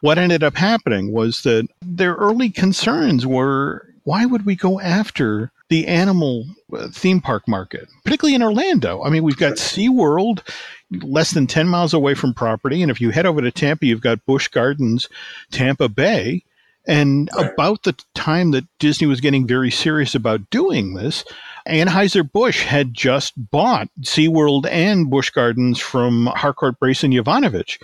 What 0.00 0.18
ended 0.18 0.42
up 0.42 0.56
happening 0.56 1.12
was 1.12 1.42
that 1.42 1.68
their 1.80 2.14
early 2.14 2.50
concerns 2.50 3.26
were 3.26 3.86
why 4.04 4.24
would 4.24 4.44
we 4.44 4.56
go 4.56 4.80
after 4.80 5.52
the 5.72 5.86
animal 5.86 6.44
uh, 6.74 6.88
theme 6.88 7.18
park 7.18 7.48
market, 7.48 7.88
particularly 8.04 8.34
in 8.34 8.42
Orlando? 8.42 9.02
I 9.02 9.08
mean, 9.08 9.22
we've 9.22 9.38
got 9.38 9.54
SeaWorld 9.54 10.46
less 11.00 11.30
than 11.30 11.46
10 11.46 11.66
miles 11.66 11.94
away 11.94 12.12
from 12.12 12.34
property. 12.34 12.82
And 12.82 12.90
if 12.90 13.00
you 13.00 13.08
head 13.08 13.24
over 13.24 13.40
to 13.40 13.50
Tampa, 13.50 13.86
you've 13.86 14.02
got 14.02 14.24
Busch 14.26 14.48
Gardens, 14.48 15.08
Tampa 15.50 15.88
Bay. 15.88 16.44
And 16.86 17.30
right. 17.34 17.50
about 17.50 17.84
the 17.84 17.96
time 18.14 18.50
that 18.50 18.66
Disney 18.80 19.06
was 19.06 19.22
getting 19.22 19.46
very 19.46 19.70
serious 19.70 20.14
about 20.14 20.50
doing 20.50 20.92
this, 20.92 21.24
Anheuser-Busch 21.66 22.64
had 22.64 22.92
just 22.92 23.32
bought 23.50 23.88
SeaWorld 24.02 24.66
and 24.70 25.08
Busch 25.08 25.30
Gardens 25.30 25.78
from 25.78 26.26
Harcourt 26.26 26.78
Brace 26.78 27.02
and 27.02 27.14
Jovanovich 27.14 27.78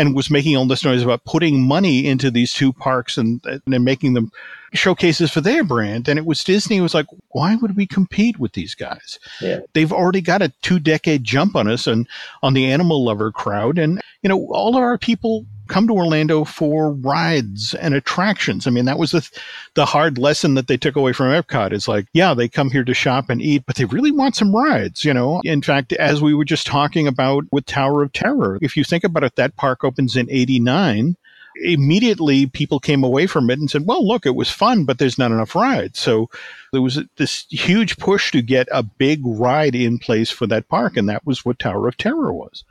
and 0.00 0.14
was 0.14 0.30
making 0.30 0.56
all 0.56 0.66
this 0.66 0.82
noise 0.82 1.02
about 1.02 1.26
putting 1.26 1.60
money 1.60 2.06
into 2.06 2.30
these 2.30 2.54
two 2.54 2.72
parks 2.72 3.18
and, 3.18 3.44
and 3.44 3.84
making 3.84 4.14
them 4.14 4.32
showcases 4.72 5.30
for 5.30 5.42
their 5.42 5.62
brand. 5.62 6.08
And 6.08 6.18
it 6.18 6.24
was 6.24 6.42
Disney 6.42 6.80
was 6.80 6.94
like, 6.94 7.04
why 7.32 7.56
would 7.56 7.76
we 7.76 7.86
compete 7.86 8.38
with 8.38 8.54
these 8.54 8.74
guys? 8.74 9.18
Yeah. 9.42 9.60
They've 9.74 9.92
already 9.92 10.22
got 10.22 10.40
a 10.40 10.48
two 10.62 10.78
decade 10.78 11.22
jump 11.22 11.54
on 11.54 11.68
us 11.68 11.86
and 11.86 12.08
on 12.42 12.54
the 12.54 12.64
animal 12.64 13.04
lover 13.04 13.30
crowd. 13.30 13.76
And, 13.76 14.00
you 14.22 14.28
know, 14.28 14.46
all 14.50 14.74
of 14.74 14.82
our 14.82 14.96
people 14.96 15.44
come 15.70 15.86
to 15.86 15.94
Orlando 15.94 16.44
for 16.44 16.92
rides 16.92 17.74
and 17.74 17.94
attractions. 17.94 18.66
I 18.66 18.70
mean, 18.70 18.84
that 18.84 18.98
was 18.98 19.12
the 19.12 19.28
the 19.74 19.86
hard 19.86 20.18
lesson 20.18 20.54
that 20.54 20.66
they 20.66 20.76
took 20.76 20.96
away 20.96 21.14
from 21.14 21.28
Epcot. 21.28 21.72
Is 21.72 21.88
like, 21.88 22.06
yeah, 22.12 22.34
they 22.34 22.48
come 22.48 22.70
here 22.70 22.84
to 22.84 22.92
shop 22.92 23.30
and 23.30 23.40
eat, 23.40 23.64
but 23.66 23.76
they 23.76 23.86
really 23.86 24.10
want 24.10 24.36
some 24.36 24.54
rides. 24.54 25.04
You 25.04 25.14
know, 25.14 25.40
in 25.44 25.62
fact, 25.62 25.92
as 25.94 26.20
we 26.20 26.34
were 26.34 26.44
just 26.44 26.66
talking 26.66 27.06
about 27.06 27.44
with 27.50 27.64
Tower 27.64 28.02
of 28.02 28.12
Terror, 28.12 28.58
if 28.60 28.76
you 28.76 28.84
think 28.84 29.04
about 29.04 29.24
it, 29.24 29.36
that 29.36 29.56
park 29.56 29.84
opens 29.84 30.16
in 30.16 30.30
'89 30.30 31.16
immediately 31.62 32.46
people 32.46 32.80
came 32.80 33.04
away 33.04 33.26
from 33.26 33.50
it 33.50 33.58
and 33.58 33.70
said, 33.70 33.86
well, 33.86 34.06
look, 34.06 34.26
it 34.26 34.34
was 34.34 34.50
fun, 34.50 34.84
but 34.84 34.98
there's 34.98 35.18
not 35.18 35.32
enough 35.32 35.54
rides. 35.54 35.98
So 35.98 36.30
there 36.72 36.82
was 36.82 37.00
this 37.16 37.46
huge 37.50 37.96
push 37.98 38.30
to 38.32 38.42
get 38.42 38.68
a 38.70 38.82
big 38.82 39.20
ride 39.24 39.74
in 39.74 39.98
place 39.98 40.30
for 40.30 40.46
that 40.46 40.68
park. 40.68 40.96
And 40.96 41.08
that 41.08 41.26
was 41.26 41.44
what 41.44 41.58
Tower 41.58 41.88
of 41.88 41.96
Terror 41.96 42.32
was. 42.32 42.64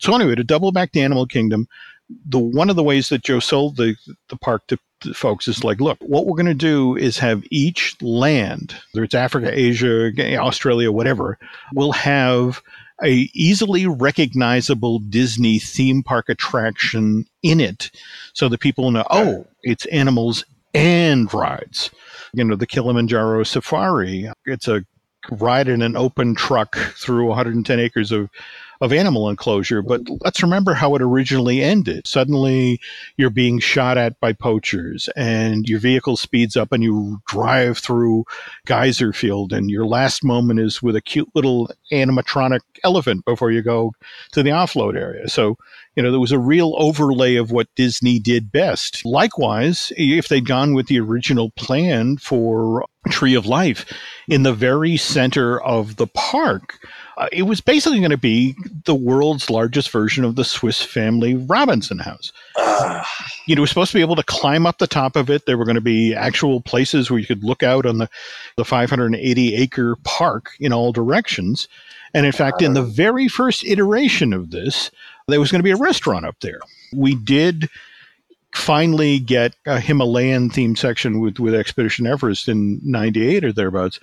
So 0.00 0.14
anyway, 0.14 0.34
to 0.36 0.44
double 0.44 0.72
back 0.72 0.92
to 0.92 1.00
Animal 1.00 1.26
Kingdom, 1.26 1.68
the 2.26 2.38
one 2.38 2.70
of 2.70 2.76
the 2.76 2.82
ways 2.82 3.08
that 3.08 3.22
Joe 3.22 3.40
sold 3.40 3.76
the 3.76 3.96
the 4.28 4.36
park 4.36 4.66
to, 4.68 4.78
to 5.00 5.14
folks 5.14 5.48
is 5.48 5.64
like, 5.64 5.80
look, 5.80 5.98
what 6.00 6.26
we're 6.26 6.36
going 6.36 6.46
to 6.46 6.54
do 6.54 6.96
is 6.96 7.18
have 7.18 7.44
each 7.50 7.96
land, 8.00 8.74
whether 8.92 9.04
it's 9.04 9.14
Africa, 9.14 9.50
Asia, 9.52 10.12
Australia, 10.38 10.92
whatever, 10.92 11.38
will 11.74 11.92
have 11.92 12.62
a 13.02 13.28
easily 13.34 13.86
recognizable 13.86 15.00
Disney 15.00 15.58
theme 15.58 16.02
park 16.02 16.28
attraction 16.28 17.26
in 17.42 17.60
it, 17.60 17.90
so 18.32 18.48
that 18.48 18.60
people 18.60 18.90
know, 18.90 19.04
oh, 19.10 19.46
it's 19.62 19.86
animals 19.86 20.44
and 20.74 21.32
rides. 21.32 21.90
You 22.32 22.44
know, 22.44 22.56
the 22.56 22.66
Kilimanjaro 22.66 23.42
Safari. 23.42 24.30
It's 24.46 24.68
a 24.68 24.84
ride 25.30 25.68
in 25.68 25.82
an 25.82 25.96
open 25.96 26.34
truck 26.34 26.76
through 26.96 27.26
110 27.26 27.78
acres 27.78 28.12
of 28.12 28.30
of 28.82 28.92
animal 28.92 29.30
enclosure. 29.30 29.80
But 29.80 30.02
let's 30.22 30.42
remember 30.42 30.74
how 30.74 30.96
it 30.96 31.02
originally 31.02 31.62
ended. 31.62 32.06
Suddenly, 32.06 32.80
you're 33.16 33.30
being 33.30 33.60
shot 33.60 33.96
at 33.96 34.18
by 34.18 34.32
poachers, 34.32 35.08
and 35.14 35.68
your 35.68 35.78
vehicle 35.78 36.16
speeds 36.16 36.56
up, 36.56 36.72
and 36.72 36.82
you 36.82 37.22
drive 37.28 37.78
through 37.78 38.24
Geyser 38.66 39.12
Field, 39.12 39.52
and 39.52 39.70
your 39.70 39.86
last 39.86 40.24
moment 40.24 40.58
is 40.58 40.82
with 40.82 40.96
a 40.96 41.00
cute 41.00 41.30
little 41.32 41.70
animatronic 41.92 42.60
elephant 42.82 43.24
before 43.24 43.52
you 43.52 43.62
go 43.62 43.92
to 44.32 44.42
the 44.42 44.50
offload 44.50 44.96
area. 44.96 45.28
So, 45.28 45.56
you 45.94 46.02
know, 46.02 46.10
there 46.10 46.18
was 46.18 46.32
a 46.32 46.38
real 46.38 46.74
overlay 46.76 47.36
of 47.36 47.52
what 47.52 47.68
Disney 47.76 48.18
did 48.18 48.50
best. 48.50 49.04
Likewise, 49.04 49.92
if 49.96 50.26
they'd 50.26 50.44
gone 50.44 50.74
with 50.74 50.88
the 50.88 50.98
original 50.98 51.50
plan 51.50 52.16
for 52.16 52.84
Tree 53.10 53.34
of 53.34 53.46
Life 53.46 53.86
in 54.28 54.42
the 54.42 54.52
very 54.52 54.96
center 54.96 55.60
of 55.60 55.96
the 55.96 56.06
park, 56.06 56.78
uh, 57.16 57.28
it 57.32 57.42
was 57.42 57.60
basically 57.60 57.98
going 57.98 58.10
to 58.10 58.16
be 58.16 58.54
the 58.84 58.94
world's 58.94 59.50
largest 59.50 59.90
version 59.90 60.24
of 60.24 60.36
the 60.36 60.44
Swiss 60.44 60.80
Family 60.82 61.34
Robinson 61.34 61.98
House. 61.98 62.32
Uh. 62.56 63.04
You 63.46 63.54
know, 63.54 63.60
it 63.60 63.62
was 63.62 63.70
supposed 63.70 63.92
to 63.92 63.98
be 63.98 64.02
able 64.02 64.16
to 64.16 64.22
climb 64.22 64.66
up 64.66 64.78
the 64.78 64.86
top 64.86 65.16
of 65.16 65.28
it. 65.28 65.46
There 65.46 65.58
were 65.58 65.64
going 65.64 65.74
to 65.74 65.80
be 65.80 66.14
actual 66.14 66.60
places 66.60 67.10
where 67.10 67.18
you 67.18 67.26
could 67.26 67.44
look 67.44 67.62
out 67.62 67.86
on 67.86 67.98
the, 67.98 68.08
the 68.56 68.64
580 68.64 69.54
acre 69.56 69.96
park 70.04 70.50
in 70.60 70.72
all 70.72 70.92
directions. 70.92 71.68
And 72.14 72.26
in 72.26 72.32
fact, 72.32 72.62
in 72.62 72.74
the 72.74 72.82
very 72.82 73.28
first 73.28 73.64
iteration 73.64 74.32
of 74.32 74.50
this, 74.50 74.90
there 75.28 75.40
was 75.40 75.50
going 75.50 75.60
to 75.60 75.64
be 75.64 75.70
a 75.70 75.76
restaurant 75.76 76.26
up 76.26 76.40
there. 76.40 76.60
We 76.94 77.14
did 77.14 77.68
finally 78.52 79.18
get 79.18 79.54
a 79.66 79.80
Himalayan 79.80 80.50
themed 80.50 80.78
section 80.78 81.20
with, 81.20 81.38
with 81.38 81.54
Expedition 81.54 82.06
Everest 82.06 82.48
in 82.48 82.80
98 82.84 83.44
or 83.44 83.52
thereabouts. 83.52 83.98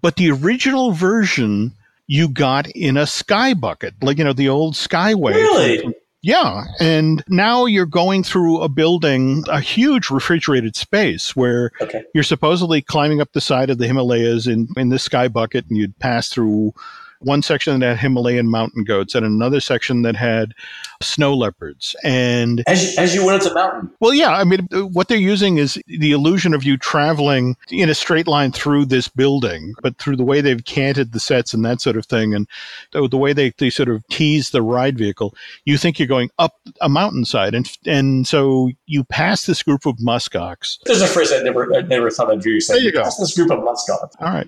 But 0.00 0.16
the 0.16 0.30
original 0.30 0.92
version 0.92 1.72
you 2.06 2.28
got 2.28 2.68
in 2.70 2.96
a 2.96 3.06
sky 3.06 3.54
bucket, 3.54 3.94
like, 4.02 4.18
you 4.18 4.24
know, 4.24 4.32
the 4.32 4.48
old 4.48 4.74
Skyway. 4.74 5.34
Really? 5.34 5.94
Yeah. 6.22 6.64
And 6.80 7.22
now 7.28 7.66
you're 7.66 7.86
going 7.86 8.22
through 8.24 8.60
a 8.60 8.68
building, 8.68 9.44
a 9.48 9.60
huge 9.60 10.10
refrigerated 10.10 10.74
space 10.74 11.36
where 11.36 11.70
Okay. 11.80 12.02
you're 12.14 12.24
supposedly 12.24 12.82
climbing 12.82 13.20
up 13.20 13.32
the 13.32 13.40
side 13.40 13.70
of 13.70 13.78
the 13.78 13.86
Himalayas 13.86 14.46
in, 14.46 14.68
in 14.76 14.88
this 14.88 15.04
sky 15.04 15.28
bucket, 15.28 15.66
and 15.68 15.76
you'd 15.76 15.98
pass 15.98 16.28
through 16.28 16.72
one 17.20 17.42
section 17.42 17.80
that 17.80 17.86
had 17.86 17.98
Himalayan 17.98 18.48
mountain 18.48 18.84
goats 18.84 19.14
and 19.14 19.24
another 19.24 19.60
section 19.60 20.02
that 20.02 20.16
had 20.16 20.54
snow 21.02 21.34
leopards. 21.34 21.96
And 22.04 22.62
As 22.66 22.82
you, 22.82 23.02
as 23.02 23.14
you 23.14 23.24
went 23.24 23.42
up 23.42 23.48
the 23.48 23.54
mountain, 23.54 23.90
well, 24.00 24.14
yeah, 24.14 24.30
I 24.30 24.44
mean, 24.44 24.68
what 24.70 25.08
they're 25.08 25.16
using 25.16 25.58
is 25.58 25.80
the 25.86 26.12
illusion 26.12 26.54
of 26.54 26.64
you 26.64 26.76
traveling 26.76 27.56
in 27.70 27.88
a 27.88 27.94
straight 27.94 28.26
line 28.26 28.52
through 28.52 28.86
this 28.86 29.08
building, 29.08 29.74
but 29.82 29.98
through 29.98 30.16
the 30.16 30.24
way 30.24 30.40
they've 30.40 30.64
canted 30.64 31.12
the 31.12 31.20
sets 31.20 31.54
and 31.54 31.64
that 31.64 31.80
sort 31.80 31.96
of 31.96 32.06
thing, 32.06 32.34
and 32.34 32.48
the, 32.92 33.16
way 33.16 33.32
they, 33.32 33.52
they 33.58 33.70
sort 33.70 33.88
of 33.88 34.06
tease 34.08 34.50
the 34.50 34.62
ride 34.62 34.98
vehicle, 34.98 35.34
you 35.64 35.78
think 35.78 35.98
you're 35.98 36.08
going 36.08 36.30
up 36.38 36.54
a 36.80 36.88
mountainside, 36.88 37.54
and 37.54 37.70
and 37.86 38.26
so 38.26 38.70
you 38.86 39.04
pass 39.04 39.46
this 39.46 39.62
group 39.62 39.86
of 39.86 39.96
muskox. 39.96 40.78
there's 40.84 41.02
a 41.02 41.06
phrase 41.06 41.32
I 41.32 41.42
never 41.42 41.74
I 41.74 41.80
never 41.82 42.10
thought 42.10 42.30
I'd 42.30 42.42
hear 42.42 42.54
you 42.54 42.60
say. 42.60 42.74
There 42.74 42.82
you 42.82 42.92
go. 42.92 43.02
That's 43.02 43.18
this 43.18 43.34
group 43.34 43.50
of 43.50 43.60
muskox. 43.60 44.10
All 44.20 44.32
right, 44.32 44.46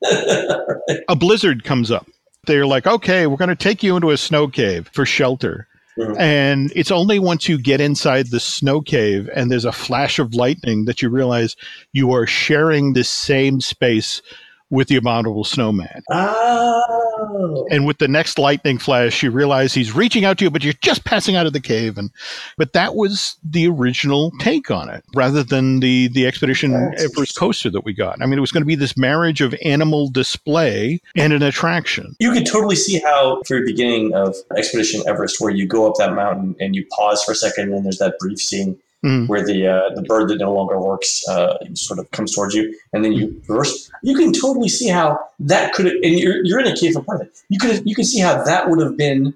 a 1.08 1.16
blizzard 1.16 1.64
comes 1.64 1.90
up. 1.90 2.06
They're 2.48 2.66
like, 2.66 2.86
okay, 2.86 3.26
we're 3.26 3.36
going 3.36 3.48
to 3.50 3.54
take 3.54 3.82
you 3.82 3.94
into 3.94 4.10
a 4.10 4.16
snow 4.16 4.48
cave 4.48 4.90
for 4.92 5.06
shelter. 5.06 5.68
And 6.16 6.72
it's 6.76 6.90
only 6.90 7.18
once 7.18 7.48
you 7.48 7.58
get 7.58 7.80
inside 7.80 8.28
the 8.28 8.40
snow 8.40 8.80
cave 8.80 9.28
and 9.34 9.50
there's 9.50 9.64
a 9.64 9.72
flash 9.72 10.18
of 10.18 10.32
lightning 10.32 10.84
that 10.84 11.02
you 11.02 11.10
realize 11.10 11.56
you 11.92 12.12
are 12.12 12.26
sharing 12.26 12.92
the 12.92 13.04
same 13.04 13.60
space 13.60 14.22
with 14.70 14.88
the 14.88 14.96
abominable 14.96 15.44
snowman. 15.44 16.02
Oh. 16.10 17.66
And 17.70 17.86
with 17.86 17.98
the 17.98 18.08
next 18.08 18.38
lightning 18.38 18.78
flash, 18.78 19.22
you 19.22 19.30
realize 19.30 19.74
he's 19.74 19.94
reaching 19.94 20.24
out 20.24 20.38
to 20.38 20.44
you, 20.44 20.50
but 20.50 20.62
you're 20.62 20.74
just 20.74 21.04
passing 21.04 21.36
out 21.36 21.46
of 21.46 21.52
the 21.52 21.60
cave. 21.60 21.98
And 21.98 22.10
but 22.56 22.72
that 22.72 22.94
was 22.94 23.36
the 23.42 23.68
original 23.68 24.30
take 24.38 24.70
on 24.70 24.88
it, 24.88 25.04
rather 25.14 25.42
than 25.42 25.80
the 25.80 26.08
the 26.08 26.26
expedition 26.26 26.72
That's 26.72 27.04
Everest 27.04 27.36
coaster 27.36 27.70
that 27.70 27.84
we 27.84 27.92
got. 27.92 28.20
I 28.22 28.26
mean, 28.26 28.38
it 28.38 28.40
was 28.40 28.52
going 28.52 28.62
to 28.62 28.66
be 28.66 28.74
this 28.74 28.96
marriage 28.96 29.40
of 29.40 29.54
animal 29.64 30.08
display 30.10 31.00
and 31.16 31.32
an 31.32 31.42
attraction. 31.42 32.16
You 32.18 32.32
could 32.32 32.46
totally 32.46 32.76
see 32.76 33.00
how, 33.00 33.42
for 33.46 33.60
the 33.60 33.66
beginning 33.66 34.14
of 34.14 34.36
Expedition 34.56 35.02
Everest, 35.06 35.40
where 35.40 35.50
you 35.50 35.66
go 35.66 35.88
up 35.88 35.96
that 35.98 36.14
mountain 36.14 36.56
and 36.60 36.74
you 36.74 36.86
pause 36.86 37.22
for 37.24 37.32
a 37.32 37.36
second, 37.36 37.72
and 37.72 37.84
there's 37.84 37.98
that 37.98 38.18
brief 38.18 38.38
scene 38.38 38.78
Mhm. 39.04 39.28
where 39.28 39.46
the 39.46 39.64
uh, 39.64 39.94
the 39.94 40.02
bird 40.02 40.28
that 40.30 40.38
no 40.38 40.52
longer 40.52 40.80
works 40.80 41.22
uh, 41.28 41.56
sort 41.74 42.00
of 42.00 42.10
comes 42.10 42.34
towards 42.34 42.52
you, 42.54 42.74
and 42.92 43.04
then 43.04 43.12
you 43.12 43.40
reverse. 43.48 43.88
You 44.02 44.16
can 44.16 44.32
totally 44.32 44.68
see 44.68 44.88
how 44.88 45.20
that 45.38 45.72
could 45.72 45.86
and 45.86 46.18
you're, 46.18 46.44
you're 46.44 46.58
in 46.58 46.66
a 46.66 46.76
cave 46.76 46.94
for 46.94 47.02
part 47.02 47.20
of 47.20 47.28
it. 47.28 47.38
You 47.48 47.60
could 47.60 47.82
you 47.86 47.94
can 47.94 48.04
see 48.04 48.18
how 48.18 48.42
that 48.42 48.68
would 48.68 48.80
have 48.80 48.96
been 48.96 49.34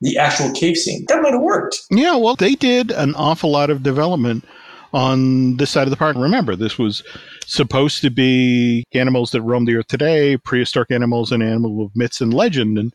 the 0.00 0.16
actual 0.16 0.50
cave 0.52 0.76
scene. 0.78 1.04
That 1.08 1.20
might 1.20 1.32
have 1.34 1.42
worked. 1.42 1.82
Yeah, 1.90 2.16
well, 2.16 2.34
they 2.36 2.54
did 2.54 2.90
an 2.90 3.14
awful 3.14 3.50
lot 3.50 3.68
of 3.68 3.82
development 3.82 4.44
on 4.94 5.58
this 5.58 5.70
side 5.70 5.86
of 5.86 5.90
the 5.90 5.96
park. 5.96 6.16
Remember, 6.16 6.56
this 6.56 6.78
was 6.78 7.02
supposed 7.48 8.02
to 8.02 8.10
be 8.10 8.84
animals 8.92 9.30
that 9.30 9.40
roam 9.42 9.64
the 9.64 9.74
earth 9.76 9.86
today, 9.88 10.36
prehistoric 10.36 10.90
animals 10.90 11.32
and 11.32 11.42
animal 11.42 11.82
of 11.84 11.96
myths 11.96 12.20
and 12.20 12.34
legend. 12.34 12.76
And 12.78 12.92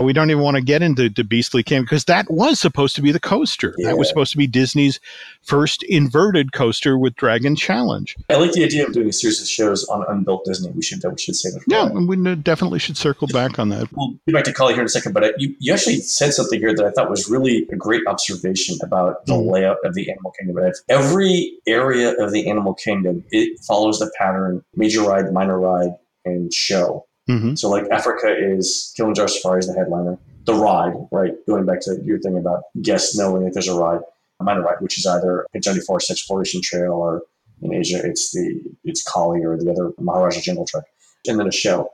we 0.00 0.12
don't 0.12 0.30
even 0.30 0.42
want 0.42 0.56
to 0.56 0.62
get 0.62 0.82
into 0.82 1.08
the 1.08 1.22
Beastly 1.22 1.62
Camp 1.62 1.86
because 1.86 2.04
that 2.06 2.28
was 2.30 2.58
supposed 2.58 2.96
to 2.96 3.02
be 3.02 3.12
the 3.12 3.20
coaster. 3.20 3.74
That 3.84 3.96
was 3.98 4.08
supposed 4.08 4.32
to 4.32 4.38
be 4.38 4.46
Disney's 4.48 4.98
first 5.42 5.82
inverted 5.84 6.52
coaster 6.52 6.98
with 6.98 7.14
Dragon 7.14 7.54
Challenge. 7.54 8.16
I 8.28 8.36
like 8.36 8.52
the 8.52 8.64
idea 8.64 8.84
of 8.86 8.92
doing 8.92 9.08
a 9.08 9.12
series 9.12 9.40
of 9.40 9.48
shows 9.48 9.84
on 9.88 10.04
unbuilt 10.08 10.44
Disney. 10.46 10.70
We 10.72 10.82
should 10.82 11.02
we 11.04 11.18
should 11.18 11.36
say 11.36 11.50
that. 11.50 11.62
Yeah, 11.68 11.84
that. 11.84 12.06
we 12.06 12.34
definitely 12.36 12.80
should 12.80 12.96
circle 12.96 13.28
back 13.28 13.58
on 13.58 13.68
that. 13.68 13.88
We'll 13.92 14.14
get 14.26 14.34
back 14.34 14.44
to 14.44 14.52
Kali 14.52 14.74
here 14.74 14.82
in 14.82 14.86
a 14.86 14.90
second, 14.90 15.12
but 15.12 15.40
you, 15.40 15.54
you 15.60 15.72
actually 15.72 16.00
said 16.00 16.32
something 16.34 16.58
here 16.58 16.74
that 16.74 16.84
I 16.84 16.90
thought 16.90 17.08
was 17.08 17.30
really 17.30 17.68
a 17.72 17.76
great 17.76 18.02
observation 18.06 18.78
about 18.82 19.24
the 19.26 19.34
Mhm. 19.34 19.52
layout 19.52 19.76
of 19.84 19.94
the 19.94 20.10
animal 20.10 20.32
kingdom. 20.38 20.72
Every 20.88 21.52
area 21.66 22.14
of 22.18 22.32
the 22.32 22.48
animal 22.48 22.74
kingdom, 22.74 23.24
it 23.30 23.58
follows 23.64 23.91
the 23.98 24.10
pattern 24.18 24.62
major 24.74 25.02
ride, 25.02 25.32
minor 25.32 25.58
ride, 25.58 25.94
and 26.24 26.52
show. 26.52 27.06
hmm 27.26 27.54
So, 27.54 27.68
like 27.68 27.84
Africa 27.90 28.34
is 28.36 28.92
Kilimanjaro 28.96 29.28
Safari 29.28 29.60
is 29.60 29.66
the 29.66 29.74
headliner. 29.74 30.18
The 30.44 30.54
ride, 30.54 30.94
right? 31.12 31.34
Going 31.46 31.66
back 31.66 31.80
to 31.82 32.00
your 32.04 32.18
thing 32.18 32.36
about 32.36 32.64
guests 32.82 33.16
knowing 33.16 33.44
that 33.44 33.54
there's 33.54 33.68
a 33.68 33.74
ride, 33.74 34.00
a 34.40 34.44
minor 34.44 34.62
ride, 34.62 34.80
which 34.80 34.98
is 34.98 35.06
either 35.06 35.46
a 35.54 35.60
Journey 35.60 35.80
Forest 35.80 36.10
Exploration 36.10 36.60
Trail 36.60 36.92
or 36.92 37.22
in 37.62 37.72
Asia, 37.72 38.00
it's 38.04 38.32
the 38.32 38.60
it's 38.84 39.02
Kali 39.04 39.44
or 39.44 39.56
the 39.56 39.70
other 39.70 39.92
Maharaja 39.98 40.40
Jungle 40.40 40.66
Trek, 40.66 40.84
and 41.26 41.38
then 41.38 41.46
a 41.46 41.52
show. 41.52 41.90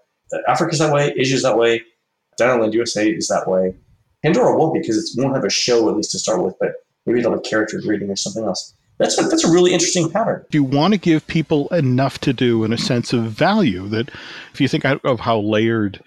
Africa's 0.46 0.78
that 0.78 0.92
way, 0.92 1.12
Asia's 1.18 1.42
that 1.42 1.58
way, 1.58 1.82
Dinoland 2.40 2.72
USA 2.72 3.08
is 3.08 3.28
that 3.28 3.48
way. 3.48 3.74
Pandora 4.22 4.56
won't 4.56 4.74
because 4.74 4.96
it 4.96 5.22
won't 5.22 5.34
have 5.34 5.44
a 5.44 5.50
show 5.50 5.88
at 5.88 5.96
least 5.96 6.10
to 6.12 6.18
start 6.18 6.42
with, 6.42 6.54
but 6.58 6.72
maybe 7.06 7.20
it'll 7.20 7.32
have 7.32 7.42
character 7.42 7.80
greeting 7.80 8.10
or 8.10 8.16
something 8.16 8.44
else. 8.44 8.74
That's 8.98 9.18
a, 9.18 9.22
that's 9.22 9.44
a 9.44 9.50
really 9.50 9.72
interesting 9.72 10.10
pattern. 10.10 10.44
you 10.50 10.64
want 10.64 10.94
to 10.94 10.98
give 10.98 11.26
people 11.26 11.68
enough 11.68 12.18
to 12.20 12.32
do 12.32 12.64
and 12.64 12.74
a 12.74 12.78
sense 12.78 13.12
of 13.12 13.24
value 13.24 13.88
that 13.88 14.10
if 14.52 14.60
you 14.60 14.68
think 14.68 14.84
of 14.84 15.20
how 15.20 15.38
layered 15.38 16.00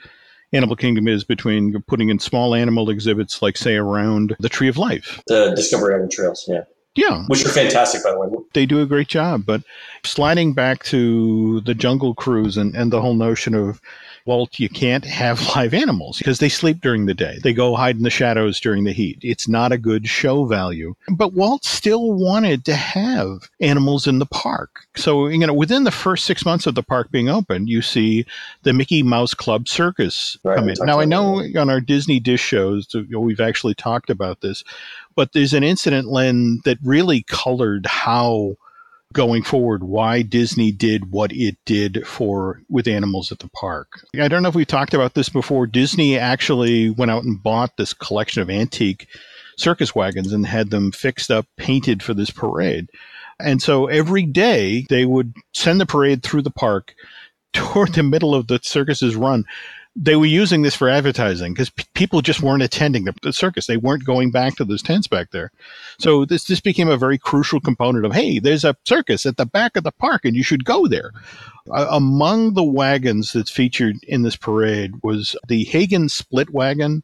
animal 0.53 0.75
kingdom 0.75 1.07
is 1.07 1.23
between 1.23 1.81
putting 1.87 2.09
in 2.09 2.19
small 2.19 2.53
animal 2.53 2.89
exhibits 2.89 3.41
like 3.41 3.55
say 3.57 3.75
around 3.75 4.35
the 4.39 4.49
tree 4.49 4.67
of 4.67 4.77
life 4.77 5.21
The 5.27 5.53
Discovery 5.55 5.93
Island 5.95 6.11
trails, 6.11 6.43
yeah, 6.47 6.63
yeah 6.95 7.23
which 7.27 7.45
are 7.45 7.49
fantastic 7.49 8.03
by 8.03 8.11
the 8.11 8.19
way. 8.19 8.27
they 8.53 8.65
do 8.65 8.81
a 8.81 8.85
great 8.85 9.07
job 9.07 9.45
but 9.45 9.63
sliding 10.03 10.53
back 10.53 10.83
to 10.83 11.61
the 11.61 11.73
jungle 11.73 12.13
cruise 12.13 12.57
and, 12.57 12.75
and 12.75 12.91
the 12.91 13.01
whole 13.01 13.15
notion 13.15 13.53
of 13.55 13.79
well 14.25 14.47
you 14.57 14.69
can't 14.69 15.05
have 15.05 15.41
live 15.55 15.73
animals 15.73 16.17
because 16.17 16.39
they 16.39 16.49
sleep 16.49 16.81
during 16.81 17.05
the 17.05 17.13
day. 17.13 17.39
They 17.43 17.53
go 17.53 17.75
hide 17.75 17.97
in 17.97 18.03
the 18.03 18.09
shadows 18.09 18.59
during 18.59 18.83
the 18.83 18.93
heat. 18.93 19.19
It's 19.21 19.47
not 19.47 19.71
a 19.71 19.77
good 19.77 20.07
show 20.07 20.45
value. 20.45 20.95
But 21.09 21.33
walt 21.33 21.65
still 21.65 22.13
wanted 22.13 22.65
to 22.65 22.75
have 22.75 23.49
animals 23.59 24.07
in 24.07 24.19
the 24.19 24.25
park. 24.25 24.85
So 24.95 25.27
you 25.27 25.45
know 25.45 25.53
within 25.53 25.83
the 25.83 25.91
first 25.91 26.25
six 26.25 26.45
months 26.45 26.67
of 26.67 26.75
the 26.75 26.83
park 26.83 27.11
being 27.11 27.29
open 27.29 27.67
you 27.67 27.81
see 27.81 28.25
the 28.63 28.73
mickey 28.73 29.03
mouse 29.03 29.33
club 29.33 29.67
circus 29.67 30.37
Right, 30.43 30.57
come 30.57 30.69
in. 30.69 30.75
now 30.81 30.99
i 30.99 31.05
know 31.05 31.43
on 31.57 31.69
our 31.69 31.79
disney 31.81 32.19
dish 32.19 32.41
shows 32.41 32.93
we've 33.11 33.39
actually 33.39 33.73
talked 33.73 34.09
about 34.09 34.41
this 34.41 34.63
but 35.15 35.33
there's 35.33 35.53
an 35.53 35.63
incident 35.63 36.07
len 36.07 36.61
that 36.65 36.77
really 36.83 37.23
colored 37.23 37.85
how 37.85 38.55
going 39.13 39.43
forward 39.43 39.83
why 39.83 40.21
Disney 40.21 40.71
did 40.71 41.11
what 41.11 41.31
it 41.33 41.57
did 41.65 42.05
for 42.07 42.61
with 42.69 42.87
animals 42.87 43.31
at 43.31 43.39
the 43.39 43.49
park. 43.49 44.05
I 44.19 44.27
don't 44.27 44.43
know 44.43 44.49
if 44.49 44.55
we 44.55 44.65
talked 44.65 44.93
about 44.93 45.13
this 45.13 45.29
before. 45.29 45.67
Disney 45.67 46.17
actually 46.17 46.89
went 46.89 47.11
out 47.11 47.23
and 47.23 47.41
bought 47.41 47.77
this 47.77 47.93
collection 47.93 48.41
of 48.41 48.49
antique 48.49 49.07
circus 49.57 49.93
wagons 49.93 50.31
and 50.33 50.45
had 50.45 50.69
them 50.69 50.91
fixed 50.91 51.31
up, 51.31 51.45
painted 51.57 52.01
for 52.01 52.13
this 52.13 52.29
parade. 52.29 52.89
And 53.39 53.61
so 53.61 53.87
every 53.87 54.23
day 54.23 54.85
they 54.89 55.05
would 55.05 55.33
send 55.53 55.81
the 55.81 55.85
parade 55.85 56.23
through 56.23 56.43
the 56.43 56.51
park 56.51 56.93
toward 57.53 57.93
the 57.93 58.03
middle 58.03 58.33
of 58.33 58.47
the 58.47 58.59
circus's 58.63 59.15
run. 59.15 59.45
They 59.95 60.15
were 60.15 60.25
using 60.25 60.61
this 60.61 60.75
for 60.75 60.87
advertising 60.87 61.53
because 61.53 61.69
p- 61.69 61.83
people 61.93 62.21
just 62.21 62.41
weren't 62.41 62.63
attending 62.63 63.03
the, 63.03 63.13
the 63.23 63.33
circus. 63.33 63.67
They 63.67 63.75
weren't 63.75 64.05
going 64.05 64.31
back 64.31 64.55
to 64.55 64.63
those 64.63 64.81
tents 64.81 65.05
back 65.05 65.31
there. 65.31 65.51
So 65.99 66.23
this 66.23 66.45
this 66.45 66.61
became 66.61 66.87
a 66.87 66.95
very 66.95 67.17
crucial 67.17 67.59
component 67.59 68.05
of 68.05 68.13
hey, 68.13 68.39
there's 68.39 68.63
a 68.63 68.77
circus 68.85 69.25
at 69.25 69.35
the 69.35 69.45
back 69.45 69.75
of 69.75 69.83
the 69.83 69.91
park, 69.91 70.23
and 70.23 70.35
you 70.35 70.43
should 70.43 70.63
go 70.63 70.87
there. 70.87 71.11
Uh, 71.69 71.87
among 71.89 72.53
the 72.53 72.63
wagons 72.63 73.33
that's 73.33 73.51
featured 73.51 73.97
in 74.07 74.23
this 74.23 74.37
parade 74.37 74.93
was 75.03 75.35
the 75.49 75.65
Hagen 75.65 76.07
split 76.07 76.51
wagon. 76.51 77.03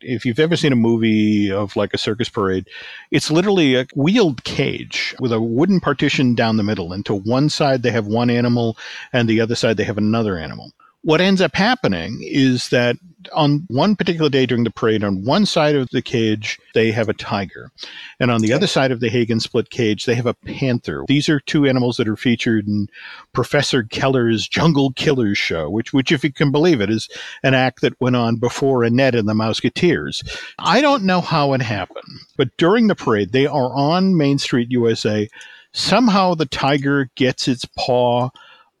If 0.00 0.24
you've 0.24 0.40
ever 0.40 0.56
seen 0.56 0.72
a 0.72 0.76
movie 0.76 1.52
of 1.52 1.76
like 1.76 1.94
a 1.94 1.98
circus 1.98 2.28
parade, 2.30 2.68
it's 3.10 3.30
literally 3.30 3.74
a 3.74 3.86
wheeled 3.94 4.44
cage 4.44 5.14
with 5.20 5.32
a 5.32 5.40
wooden 5.40 5.78
partition 5.78 6.34
down 6.34 6.56
the 6.56 6.62
middle. 6.62 6.92
And 6.92 7.04
to 7.06 7.14
one 7.14 7.50
side 7.50 7.82
they 7.82 7.90
have 7.90 8.06
one 8.06 8.30
animal, 8.30 8.78
and 9.12 9.28
the 9.28 9.42
other 9.42 9.54
side 9.54 9.76
they 9.76 9.84
have 9.84 9.98
another 9.98 10.38
animal. 10.38 10.72
What 11.04 11.20
ends 11.20 11.42
up 11.42 11.54
happening 11.54 12.20
is 12.22 12.70
that 12.70 12.96
on 13.32 13.64
one 13.68 13.94
particular 13.94 14.30
day 14.30 14.46
during 14.46 14.64
the 14.64 14.70
parade, 14.70 15.04
on 15.04 15.24
one 15.24 15.44
side 15.44 15.74
of 15.74 15.90
the 15.90 16.00
cage, 16.00 16.58
they 16.72 16.90
have 16.92 17.10
a 17.10 17.14
tiger. 17.14 17.70
And 18.18 18.30
on 18.30 18.40
the 18.40 18.54
other 18.54 18.66
side 18.66 18.90
of 18.90 19.00
the 19.00 19.10
Hagen 19.10 19.38
split 19.40 19.68
cage, 19.68 20.06
they 20.06 20.14
have 20.14 20.26
a 20.26 20.32
panther. 20.32 21.04
These 21.06 21.28
are 21.28 21.40
two 21.40 21.66
animals 21.66 21.98
that 21.98 22.08
are 22.08 22.16
featured 22.16 22.66
in 22.66 22.88
Professor 23.34 23.82
Keller's 23.82 24.48
Jungle 24.48 24.92
Killers 24.92 25.36
show, 25.36 25.68
which, 25.68 25.92
which, 25.92 26.10
if 26.10 26.24
you 26.24 26.32
can 26.32 26.50
believe 26.50 26.80
it, 26.80 26.88
is 26.88 27.08
an 27.42 27.52
act 27.52 27.82
that 27.82 28.00
went 28.00 28.16
on 28.16 28.36
before 28.36 28.82
Annette 28.82 29.14
and 29.14 29.28
the 29.28 29.34
Mouseketeers. 29.34 30.26
I 30.58 30.80
don't 30.80 31.04
know 31.04 31.20
how 31.20 31.52
it 31.52 31.62
happened, 31.62 32.20
but 32.36 32.56
during 32.56 32.86
the 32.86 32.94
parade, 32.94 33.32
they 33.32 33.46
are 33.46 33.74
on 33.74 34.16
Main 34.16 34.38
Street, 34.38 34.70
USA. 34.70 35.28
Somehow 35.72 36.34
the 36.34 36.46
tiger 36.46 37.10
gets 37.14 37.46
its 37.46 37.66
paw 37.76 38.30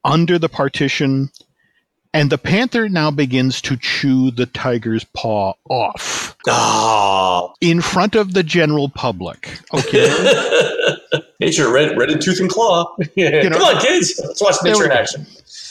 under 0.04 0.38
the 0.38 0.48
partition 0.48 1.30
and 2.14 2.30
the 2.30 2.38
panther 2.38 2.88
now 2.88 3.10
begins 3.10 3.60
to 3.62 3.76
chew 3.76 4.30
the 4.30 4.46
tiger's 4.46 5.04
paw 5.04 5.52
off 5.68 6.34
Ah, 6.48 7.52
in 7.60 7.80
front 7.82 8.14
of 8.14 8.32
the 8.34 8.42
general 8.42 8.88
public. 8.88 9.58
Okay. 9.74 10.08
nature, 11.40 11.70
red, 11.72 11.96
red 11.98 12.20
tooth 12.20 12.40
and 12.40 12.48
claw. 12.48 12.94
know- 13.16 13.50
Come 13.50 13.62
on, 13.62 13.80
kids, 13.82 14.18
let's 14.24 14.40
watch 14.40 14.56
nature 14.62 14.84
in 14.86 14.92
action. 14.92 15.26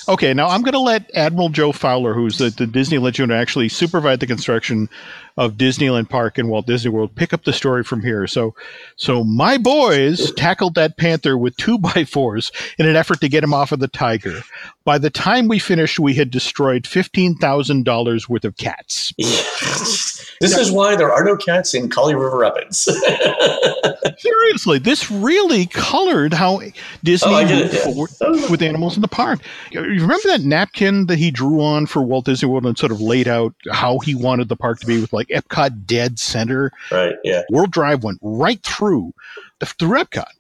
Okay, 0.08 0.34
now 0.34 0.48
I'm 0.50 0.62
going 0.64 0.74
to 0.74 0.80
let 0.80 1.10
Admiral 1.16 1.50
Joe 1.50 1.72
Fowler, 1.72 2.14
who's 2.14 2.38
the, 2.38 2.50
the 2.50 2.68
Disney 2.68 2.98
legend, 2.98 3.32
actually 3.32 3.70
supervise 3.70 4.20
the 4.20 4.28
construction 4.28 4.90
of 5.38 5.54
Disneyland 5.54 6.10
Park 6.10 6.38
and 6.38 6.50
Walt 6.50 6.68
Disney 6.68 6.92
World, 6.92 7.16
pick 7.16 7.34
up 7.34 7.44
the 7.44 7.54
story 7.54 7.84
from 7.84 8.02
here. 8.02 8.28
So, 8.28 8.54
so 8.96 9.24
my 9.24 9.58
boys 9.58 10.32
tackled 10.34 10.76
that 10.76 10.98
panther 10.98 11.38
with 11.38 11.58
two 11.58 11.78
by 11.80 12.06
fours 12.06 12.52
in 12.78 12.88
an 12.88 12.96
effort 12.96 13.22
to 13.22 13.30
get 13.30 13.44
him 13.44 13.54
off 13.54 13.72
of 13.72 13.80
the 13.80 13.88
tiger. 13.88 14.42
By 14.86 14.98
the 14.98 15.10
time 15.10 15.48
we 15.48 15.60
finished, 15.60 15.98
we 16.00 16.14
had 16.14 16.30
destroyed 16.30 16.86
fifteen 16.86 17.36
thousand 17.38 17.86
dollars 17.86 18.28
worth 18.28 18.44
of 18.44 18.58
cats. 18.58 19.14
this 19.18 20.58
is 20.58 20.72
why 20.72 20.98
there 20.98 21.12
are 21.12 21.24
no 21.24 21.38
cats 21.38 21.74
in 21.74 21.90
Kali 21.90 22.16
River 22.16 22.38
Rapids. 22.38 22.80
Seriously, 24.18 24.80
this 24.80 25.10
really 25.10 25.68
colored 25.68 26.34
how 26.34 26.60
Disney 27.04 27.34
Oh, 27.34 27.48
moved 27.48 27.78
forward 27.78 28.10
with 28.50 28.62
animals 28.62 28.96
in 28.96 29.02
the 29.02 29.08
park. 29.08 29.40
You 29.72 29.82
remember 29.82 30.28
that 30.28 30.42
napkin 30.42 31.06
that 31.08 31.18
he 31.18 31.32
drew 31.32 31.62
on 31.62 31.86
for 31.86 32.02
Walt 32.02 32.26
Disney 32.26 32.50
World 32.50 32.66
and 32.66 32.78
sort 32.78 32.92
of 32.92 33.00
laid 33.00 33.28
out 33.28 33.54
how 33.72 34.00
he 34.00 34.14
wanted 34.14 34.50
the 34.50 34.56
park 34.58 34.80
to 34.82 34.86
be 34.86 35.00
with 35.00 35.14
like 35.14 35.23
Epcot 35.30 35.86
dead 35.86 36.20
center? 36.20 36.72
right, 36.92 37.16
yeah. 37.24 37.44
World 37.50 37.72
Drive 37.72 38.04
went 38.04 38.20
right 38.22 38.62
through 38.64 39.14
the, 39.60 39.66
through 39.66 40.00
Epcot. 40.00 40.32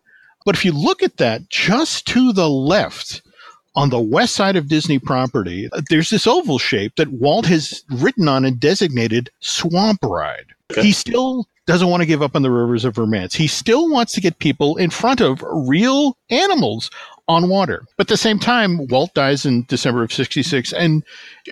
But 0.46 0.56
if 0.56 0.65
you 0.65 0.72
look 0.72 1.02
at 1.02 1.17
that 1.17 1.50
just 1.50 2.06
to 2.08 2.34
the 2.34 2.50
left, 2.50 3.22
on 3.76 3.89
the 3.89 4.00
west 4.00 4.36
side 4.36 4.56
of 4.56 4.67
Disney 4.67 5.00
property, 5.00 5.69
uh, 5.72 5.82
there's 5.89 6.10
this 6.10 6.28
oval 6.28 6.60
shape 6.60 6.96
that 6.98 7.12
Walt 7.12 7.46
has 7.48 7.84
written 7.89 8.28
on 8.28 8.46
and 8.46 8.60
designated 8.60 9.32
Swamp 9.39 10.00
Ride. 10.04 10.46
Okay. 10.72 10.84
He 10.84 10.91
still 10.91 11.48
doesn't 11.65 11.89
want 11.89 12.02
to 12.02 12.06
give 12.08 12.22
up 12.22 12.36
on 12.36 12.41
the 12.41 12.52
rivers 12.52 12.86
of 12.86 12.98
romance. 12.98 13.34
He 13.34 13.48
still 13.48 13.89
wants 13.89 14.13
to 14.13 14.22
get 14.22 14.39
people 14.39 14.76
in 14.78 14.89
front 14.89 15.22
of 15.22 15.43
real 15.48 16.17
animals 16.30 16.91
on 17.28 17.50
water. 17.50 17.86
But 17.98 18.06
at 18.06 18.10
the 18.10 18.17
same 18.17 18.38
time, 18.38 18.88
Walt 18.88 19.13
dies 19.13 19.46
in 19.46 19.65
December 19.69 20.04
of 20.04 20.12
66, 20.12 20.74
and 20.74 21.04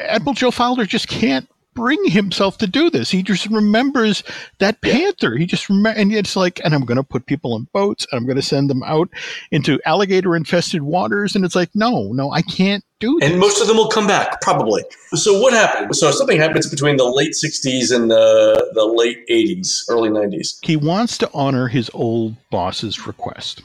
Admiral 0.02 0.34
Joe 0.34 0.52
Fowler 0.52 0.86
just 0.86 1.08
can't 1.08 1.48
bring 1.74 2.04
himself 2.06 2.58
to 2.60 2.68
do 2.68 2.90
this. 2.90 3.10
He 3.10 3.24
just 3.24 3.46
remembers 3.48 4.24
that 4.60 4.82
panther. 4.82 5.38
He 5.38 5.46
just 5.46 5.70
remember, 5.70 6.00
and 6.00 6.14
it's 6.14 6.36
like, 6.36 6.60
and 6.64 6.74
I'm 6.74 6.86
going 6.86 6.98
to 6.98 7.04
put 7.04 7.26
people 7.26 7.56
in 7.56 7.68
boats, 7.74 8.06
and 8.12 8.20
I'm 8.20 8.26
going 8.26 8.38
to 8.38 8.42
send 8.42 8.70
them 8.70 8.84
out 8.84 9.10
into 9.52 9.80
alligator 9.86 10.36
infested 10.36 10.82
waters, 10.82 11.36
and 11.36 11.46
it's 11.46 11.56
like, 11.56 11.70
no, 11.74 12.12
no, 12.12 12.32
I 12.32 12.42
can't 12.42 12.84
do 13.00 13.18
this. 13.20 13.32
And 13.32 13.40
most 13.40 13.62
of 13.62 13.68
them 13.68 13.78
will 13.78 13.90
come 13.90 14.08
back, 14.08 14.42
probably. 14.42 14.84
So 15.14 15.40
what 15.40 15.54
happened? 15.54 15.96
So 15.96 16.12
something 16.12 16.38
happens 16.38 16.70
between 16.70 16.98
the 16.98 17.06
late 17.06 17.32
60s 17.32 17.94
and 17.96 18.12
the, 18.12 18.72
the 18.74 18.86
late 18.86 19.28
80s, 19.28 19.84
early 19.90 20.10
90s. 20.10 20.58
he 20.64 20.76
wants 20.76 21.18
to 21.20 21.30
honor 21.34 21.68
his 21.68 21.90
old 21.94 22.36
boss's 22.50 23.08
request. 23.08 23.62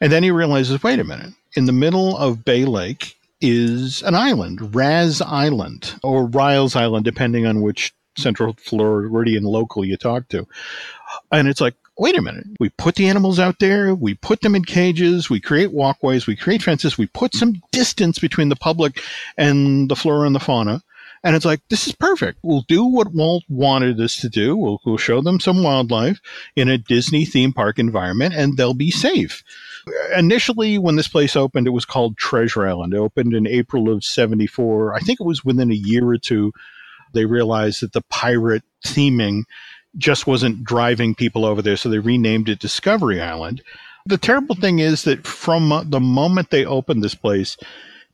And 0.00 0.10
then 0.10 0.22
he 0.22 0.30
realizes, 0.30 0.82
wait 0.82 0.98
a 0.98 1.04
minute, 1.04 1.32
in 1.54 1.66
the 1.66 1.72
middle 1.72 2.16
of 2.16 2.44
Bay 2.44 2.64
Lake 2.64 3.16
is 3.42 4.02
an 4.02 4.14
island, 4.14 4.74
Raz 4.74 5.20
Island, 5.20 5.94
or 6.02 6.26
Riles 6.26 6.76
Island, 6.76 7.04
depending 7.04 7.44
on 7.44 7.60
which 7.60 7.92
Central 8.16 8.54
Floridian 8.54 9.44
local 9.44 9.84
you 9.84 9.96
talk 9.96 10.28
to. 10.28 10.46
And 11.30 11.48
it's 11.48 11.60
like, 11.60 11.74
wait 11.98 12.16
a 12.16 12.22
minute, 12.22 12.46
we 12.58 12.70
put 12.70 12.94
the 12.94 13.08
animals 13.08 13.38
out 13.38 13.58
there, 13.58 13.94
we 13.94 14.14
put 14.14 14.40
them 14.40 14.54
in 14.54 14.64
cages, 14.64 15.28
we 15.28 15.40
create 15.40 15.72
walkways, 15.72 16.26
we 16.26 16.36
create 16.36 16.62
fences, 16.62 16.96
we 16.96 17.06
put 17.06 17.34
some 17.34 17.60
distance 17.70 18.18
between 18.18 18.48
the 18.48 18.56
public 18.56 19.02
and 19.36 19.90
the 19.90 19.96
flora 19.96 20.26
and 20.26 20.34
the 20.34 20.40
fauna. 20.40 20.82
And 21.24 21.36
it's 21.36 21.44
like, 21.44 21.60
this 21.68 21.86
is 21.86 21.94
perfect. 21.94 22.38
We'll 22.42 22.64
do 22.66 22.84
what 22.84 23.14
Walt 23.14 23.44
wanted 23.48 24.00
us 24.00 24.16
to 24.18 24.28
do. 24.28 24.56
We'll, 24.56 24.80
we'll 24.84 24.96
show 24.96 25.20
them 25.20 25.38
some 25.38 25.62
wildlife 25.62 26.20
in 26.56 26.68
a 26.68 26.78
Disney 26.78 27.24
theme 27.24 27.52
park 27.52 27.78
environment 27.78 28.34
and 28.34 28.56
they'll 28.56 28.74
be 28.74 28.90
safe. 28.90 29.44
Initially, 30.16 30.78
when 30.78 30.96
this 30.96 31.08
place 31.08 31.36
opened, 31.36 31.66
it 31.66 31.70
was 31.70 31.84
called 31.84 32.16
Treasure 32.16 32.66
Island. 32.66 32.92
It 32.92 32.98
opened 32.98 33.34
in 33.34 33.46
April 33.46 33.88
of 33.88 34.04
74. 34.04 34.94
I 34.94 35.00
think 35.00 35.20
it 35.20 35.26
was 35.26 35.44
within 35.44 35.70
a 35.70 35.76
year 35.76 36.08
or 36.08 36.18
two, 36.18 36.52
they 37.12 37.24
realized 37.24 37.82
that 37.82 37.92
the 37.92 38.02
pirate 38.02 38.64
theming 38.84 39.42
just 39.96 40.26
wasn't 40.26 40.64
driving 40.64 41.14
people 41.14 41.44
over 41.44 41.62
there. 41.62 41.76
So 41.76 41.88
they 41.88 41.98
renamed 41.98 42.48
it 42.48 42.58
Discovery 42.58 43.20
Island. 43.20 43.62
The 44.06 44.18
terrible 44.18 44.56
thing 44.56 44.80
is 44.80 45.04
that 45.04 45.26
from 45.26 45.86
the 45.86 46.00
moment 46.00 46.50
they 46.50 46.64
opened 46.64 47.04
this 47.04 47.14
place, 47.14 47.56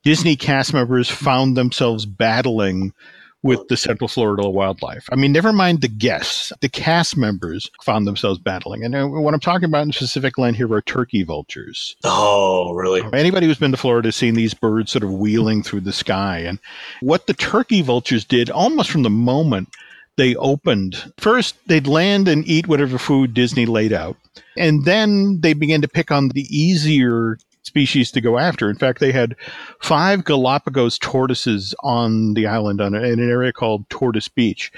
Disney 0.08 0.36
cast 0.36 0.72
members 0.72 1.10
found 1.10 1.54
themselves 1.54 2.06
battling 2.06 2.94
with 3.42 3.68
the 3.68 3.76
Central 3.76 4.08
Florida 4.08 4.48
wildlife. 4.48 5.06
I 5.12 5.16
mean, 5.16 5.32
never 5.32 5.52
mind 5.52 5.82
the 5.82 5.88
guests, 5.88 6.50
the 6.62 6.70
cast 6.70 7.14
members 7.14 7.70
found 7.82 8.06
themselves 8.06 8.38
battling. 8.38 8.82
And 8.82 8.96
uh, 8.96 9.06
what 9.06 9.34
I'm 9.34 9.40
talking 9.40 9.66
about 9.66 9.82
in 9.82 9.92
specific 9.92 10.38
land 10.38 10.56
here 10.56 10.72
are 10.72 10.80
turkey 10.80 11.24
vultures. 11.24 11.94
Oh, 12.04 12.72
really? 12.72 13.02
Anybody 13.12 13.46
who's 13.46 13.58
been 13.58 13.70
to 13.70 13.76
Florida 13.76 14.08
has 14.08 14.16
seen 14.16 14.32
these 14.32 14.54
birds 14.54 14.92
sort 14.92 15.02
of 15.02 15.12
wheeling 15.12 15.62
through 15.62 15.82
the 15.82 15.92
sky. 15.92 16.38
And 16.38 16.58
what 17.00 17.26
the 17.26 17.34
turkey 17.34 17.82
vultures 17.82 18.24
did 18.24 18.48
almost 18.48 18.90
from 18.90 19.02
the 19.02 19.10
moment 19.10 19.68
they 20.16 20.34
opened, 20.36 21.12
first 21.18 21.54
they'd 21.66 21.86
land 21.86 22.28
and 22.28 22.48
eat 22.48 22.66
whatever 22.66 22.96
food 22.96 23.34
Disney 23.34 23.66
laid 23.66 23.92
out. 23.92 24.16
And 24.56 24.86
then 24.86 25.42
they 25.42 25.52
began 25.52 25.82
to 25.82 25.88
pick 25.88 26.10
on 26.10 26.28
the 26.30 26.46
easier 26.48 27.36
species 27.68 28.10
to 28.10 28.20
go 28.20 28.38
after. 28.38 28.68
In 28.68 28.76
fact, 28.76 28.98
they 28.98 29.12
had 29.12 29.36
five 29.80 30.24
Galapagos 30.24 30.98
tortoises 30.98 31.74
on 31.84 32.34
the 32.34 32.46
island 32.46 32.80
on 32.80 32.94
in 32.94 33.20
an 33.20 33.30
area 33.30 33.52
called 33.52 33.88
Tortoise 33.88 34.28
Beach. 34.28 34.72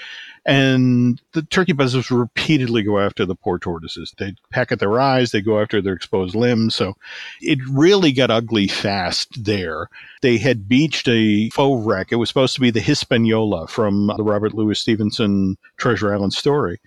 And 0.46 1.20
the 1.32 1.42
turkey 1.42 1.72
buzzards 1.72 2.10
repeatedly 2.10 2.82
go 2.82 2.98
after 2.98 3.26
the 3.26 3.34
poor 3.34 3.58
tortoises. 3.58 4.14
They 4.18 4.34
peck 4.50 4.72
at 4.72 4.78
their 4.78 4.98
eyes, 4.98 5.32
they 5.32 5.42
go 5.42 5.60
after 5.60 5.82
their 5.82 5.92
exposed 5.92 6.34
limbs. 6.34 6.74
So 6.74 6.94
it 7.40 7.58
really 7.70 8.10
got 8.12 8.30
ugly 8.30 8.66
fast 8.66 9.44
there. 9.44 9.88
They 10.22 10.38
had 10.38 10.68
beached 10.68 11.08
a 11.08 11.50
faux 11.50 11.84
wreck. 11.86 12.08
It 12.10 12.16
was 12.16 12.28
supposed 12.28 12.54
to 12.54 12.60
be 12.60 12.70
the 12.70 12.80
Hispaniola 12.80 13.68
from 13.68 14.10
the 14.16 14.24
Robert 14.24 14.54
Louis 14.54 14.78
Stevenson 14.78 15.56
Treasure 15.76 16.12
Island 16.12 16.32
story. 16.32 16.80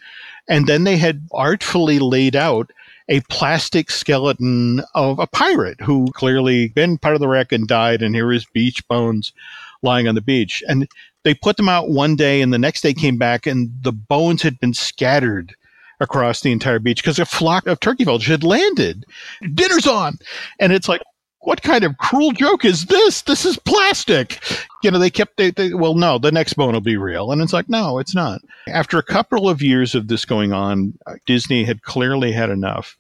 And 0.49 0.67
then 0.67 0.83
they 0.83 0.97
had 0.97 1.27
artfully 1.31 1.99
laid 1.99 2.35
out 2.35 2.71
a 3.09 3.19
plastic 3.21 3.91
skeleton 3.91 4.81
of 4.95 5.19
a 5.19 5.27
pirate 5.27 5.79
who 5.81 6.11
clearly 6.13 6.69
been 6.69 6.97
part 6.97 7.15
of 7.15 7.21
the 7.21 7.27
wreck 7.27 7.51
and 7.51 7.67
died, 7.67 8.01
and 8.01 8.15
here 8.15 8.31
is 8.31 8.45
beach 8.45 8.87
bones 8.87 9.33
lying 9.81 10.07
on 10.07 10.15
the 10.15 10.21
beach. 10.21 10.63
And 10.67 10.87
they 11.23 11.33
put 11.33 11.57
them 11.57 11.69
out 11.69 11.89
one 11.89 12.15
day, 12.15 12.41
and 12.41 12.53
the 12.53 12.59
next 12.59 12.81
day 12.81 12.93
came 12.93 13.17
back, 13.17 13.45
and 13.45 13.71
the 13.81 13.91
bones 13.91 14.41
had 14.41 14.59
been 14.59 14.73
scattered 14.73 15.55
across 15.99 16.41
the 16.41 16.51
entire 16.51 16.79
beach 16.79 17.01
because 17.01 17.19
a 17.19 17.25
flock 17.25 17.67
of 17.67 17.79
turkey 17.79 18.03
vultures 18.03 18.31
had 18.31 18.43
landed. 18.43 19.05
Dinner's 19.53 19.87
on, 19.87 20.17
and 20.59 20.71
it's 20.73 20.89
like. 20.89 21.01
What 21.43 21.61
kind 21.61 21.83
of 21.83 21.97
cruel 21.97 22.31
joke 22.31 22.63
is 22.63 22.85
this? 22.85 23.21
This 23.23 23.45
is 23.45 23.57
plastic. 23.57 24.41
You 24.81 24.91
know, 24.91 24.99
they 24.99 25.09
kept, 25.09 25.37
they, 25.37 25.51
they, 25.51 25.73
well, 25.73 25.93
no, 25.93 26.17
the 26.17 26.31
next 26.31 26.53
bone 26.53 26.73
will 26.73 26.81
be 26.81 26.97
real. 26.97 27.31
And 27.31 27.41
it's 27.41 27.53
like, 27.53 27.69
no, 27.69 27.99
it's 27.99 28.15
not. 28.15 28.41
After 28.67 28.97
a 28.97 29.03
couple 29.03 29.49
of 29.49 29.61
years 29.61 29.93
of 29.93 30.07
this 30.07 30.25
going 30.25 30.53
on, 30.53 30.97
Disney 31.25 31.63
had 31.65 31.83
clearly 31.83 32.31
had 32.31 32.49
enough. 32.49 32.97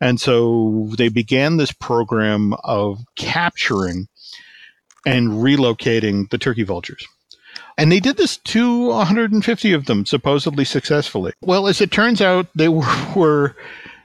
And 0.00 0.20
so 0.20 0.88
they 0.96 1.08
began 1.08 1.58
this 1.58 1.70
program 1.72 2.54
of 2.64 3.04
capturing 3.14 4.08
and 5.06 5.28
relocating 5.28 6.28
the 6.30 6.38
turkey 6.38 6.64
vultures. 6.64 7.06
And 7.78 7.90
they 7.90 8.00
did 8.00 8.16
this 8.16 8.36
to 8.38 8.88
150 8.88 9.72
of 9.72 9.86
them, 9.86 10.04
supposedly 10.04 10.64
successfully. 10.64 11.32
Well, 11.40 11.68
as 11.68 11.80
it 11.80 11.90
turns 11.90 12.20
out, 12.20 12.46
they 12.54 12.68
were, 12.68 13.12
were 13.14 13.56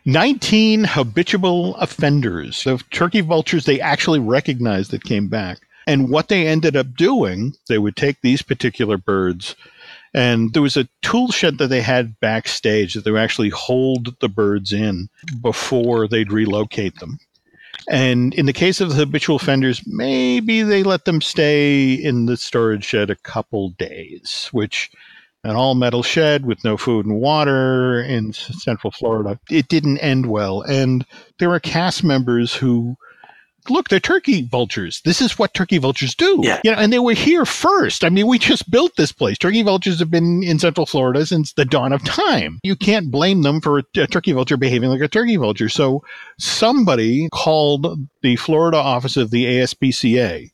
19 0.08 0.86
habitual 0.86 1.76
offenders. 1.76 2.63
The 2.63 2.82
turkey 2.89 3.22
vultures 3.22 3.65
they 3.65 3.80
actually 3.80 4.20
recognized 4.20 4.89
that 4.91 5.04
came 5.04 5.28
back. 5.28 5.60
And 5.86 6.10
what 6.10 6.28
they 6.28 6.48
ended 6.48 6.76
up 6.76 6.96
doing, 6.96 7.54
they 7.70 7.78
would 7.78 7.96
take 7.96 8.22
these 8.22 8.41
particular 8.41 8.98
birds 8.98 9.56
and 10.13 10.54
there 10.54 10.63
was 10.63 10.78
a 10.78 10.88
tool 11.02 11.32
shed 11.32 11.60
that 11.60 11.67
they 11.67 11.82
had 11.82 12.20
backstage 12.20 12.93
that 12.93 13.04
they 13.04 13.12
would 13.12 13.22
actually 13.22 13.50
hold 13.50 14.20
the 14.20 14.30
birds 14.30 14.74
in 14.74 15.10
before 15.41 16.08
they'd 16.08 16.32
relocate 16.32 17.00
them. 17.00 17.20
And 17.89 18.34
in 18.34 18.48
the 18.48 18.54
case 18.54 18.82
of 18.82 18.89
the 18.89 18.96
habitual 18.96 19.36
offenders, 19.36 19.84
maybe 19.86 20.63
they 20.63 20.84
let 20.84 21.06
them 21.06 21.22
stay 21.22 21.93
in 21.93 22.26
the 22.26 22.36
storage 22.36 22.84
shed 22.84 23.10
a 23.10 23.15
couple 23.15 23.70
days, 23.78 24.50
which 24.52 24.89
an 25.48 25.56
all 25.56 25.76
metal 25.76 26.04
shed 26.04 26.46
with 26.46 26.64
no 26.66 26.76
food 26.76 27.06
and 27.06 27.22
water 27.22 28.02
in 28.02 28.34
central 28.34 28.92
Florida, 28.92 29.40
it 29.50 29.70
didn't 29.70 29.98
end 30.00 30.26
well. 30.26 30.62
And 30.62 31.06
there 31.40 31.50
were 31.50 31.60
cast 31.60 32.04
members 32.04 32.54
who 32.54 32.98
look, 33.70 33.88
they're 33.88 34.00
turkey 34.00 34.44
vultures. 34.44 35.02
This 35.06 35.22
is 35.22 35.40
what 35.40 35.54
turkey 35.54 35.78
vultures 35.78 36.16
do. 36.16 36.42
Yeah. 36.44 36.60
You 36.64 36.72
know, 36.72 36.78
and 36.78 36.92
they 36.92 37.00
were 37.00 37.14
here 37.14 37.46
first. 37.46 38.04
I 38.04 38.10
mean, 38.10 38.28
we 38.28 38.40
just 38.40 38.70
built 38.70 38.96
this 38.98 39.12
place. 39.12 39.38
Turkey 39.38 39.62
vultures 39.62 40.00
have 40.00 40.12
been 40.12 40.44
in 40.44 40.60
Central 40.60 40.86
Florida 40.86 41.26
since 41.26 41.54
the 41.54 41.66
dawn 41.66 41.94
of 41.94 42.04
time. 42.04 42.60
You 42.64 42.76
can't 42.76 43.10
blame 43.10 43.42
them 43.44 43.62
for 43.62 43.80
a, 43.80 43.84
a 43.96 44.08
turkey 44.08 44.34
vulture 44.34 44.58
behaving 44.58 44.90
like 44.90 45.02
a 45.02 45.08
turkey 45.08 45.38
vulture. 45.38 45.70
So 45.70 46.04
somebody 46.38 47.30
called 47.32 48.08
the 48.22 48.36
Florida 48.36 48.78
office 48.78 49.18
of 49.18 49.32
the 49.32 49.46
ASPCA. 49.46 50.52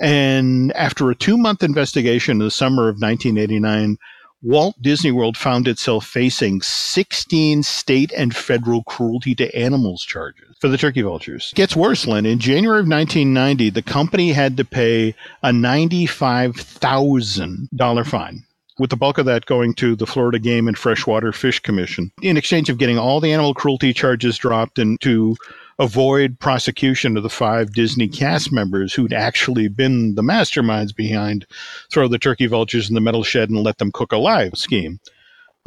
And 0.00 0.72
after 0.72 1.10
a 1.10 1.14
two 1.14 1.36
month 1.36 1.62
investigation 1.62 2.32
in 2.32 2.44
the 2.44 2.50
summer 2.50 2.88
of 2.88 2.96
1989, 2.96 3.98
Walt 4.42 4.74
Disney 4.82 5.12
World 5.12 5.36
found 5.36 5.68
itself 5.68 6.04
facing 6.04 6.62
16 6.62 7.62
state 7.62 8.12
and 8.16 8.34
federal 8.34 8.82
cruelty 8.82 9.36
to 9.36 9.56
animals 9.56 10.02
charges 10.02 10.56
for 10.60 10.66
the 10.68 10.76
turkey 10.76 11.02
vultures. 11.02 11.50
It 11.52 11.56
gets 11.56 11.76
worse, 11.76 12.04
Len. 12.06 12.26
In 12.26 12.40
January 12.40 12.80
of 12.80 12.88
1990, 12.88 13.70
the 13.70 13.82
company 13.82 14.32
had 14.32 14.56
to 14.56 14.64
pay 14.64 15.14
a 15.42 15.50
$95,000 15.50 18.06
fine 18.06 18.44
with 18.78 18.90
the 18.90 18.96
bulk 18.96 19.18
of 19.18 19.26
that 19.26 19.46
going 19.46 19.74
to 19.74 19.94
the 19.94 20.06
Florida 20.06 20.40
Game 20.40 20.66
and 20.66 20.76
Freshwater 20.76 21.30
Fish 21.32 21.60
Commission 21.60 22.10
in 22.20 22.36
exchange 22.36 22.68
of 22.68 22.78
getting 22.78 22.98
all 22.98 23.20
the 23.20 23.32
animal 23.32 23.54
cruelty 23.54 23.92
charges 23.92 24.36
dropped 24.38 24.76
and 24.78 25.00
to 25.02 25.36
avoid 25.82 26.38
prosecution 26.38 27.16
of 27.16 27.24
the 27.24 27.28
five 27.28 27.72
Disney 27.72 28.06
cast 28.06 28.52
members 28.52 28.94
who'd 28.94 29.12
actually 29.12 29.66
been 29.66 30.14
the 30.14 30.22
masterminds 30.22 30.94
behind 30.94 31.44
throw 31.90 32.06
the 32.06 32.18
turkey 32.18 32.46
vultures 32.46 32.88
in 32.88 32.94
the 32.94 33.00
metal 33.00 33.24
shed 33.24 33.50
and 33.50 33.64
let 33.64 33.78
them 33.78 33.90
cook 33.90 34.12
alive 34.12 34.52
scheme. 34.54 35.00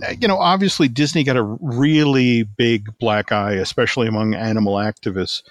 Uh, 0.04 0.14
you 0.20 0.28
know, 0.28 0.38
obviously 0.38 0.88
Disney 0.88 1.24
got 1.24 1.36
a 1.36 1.44
really 1.44 2.44
big 2.44 2.98
black 2.98 3.34
eye, 3.34 3.54
especially 3.54 4.08
among 4.08 4.34
animal 4.34 4.76
activists 4.76 5.42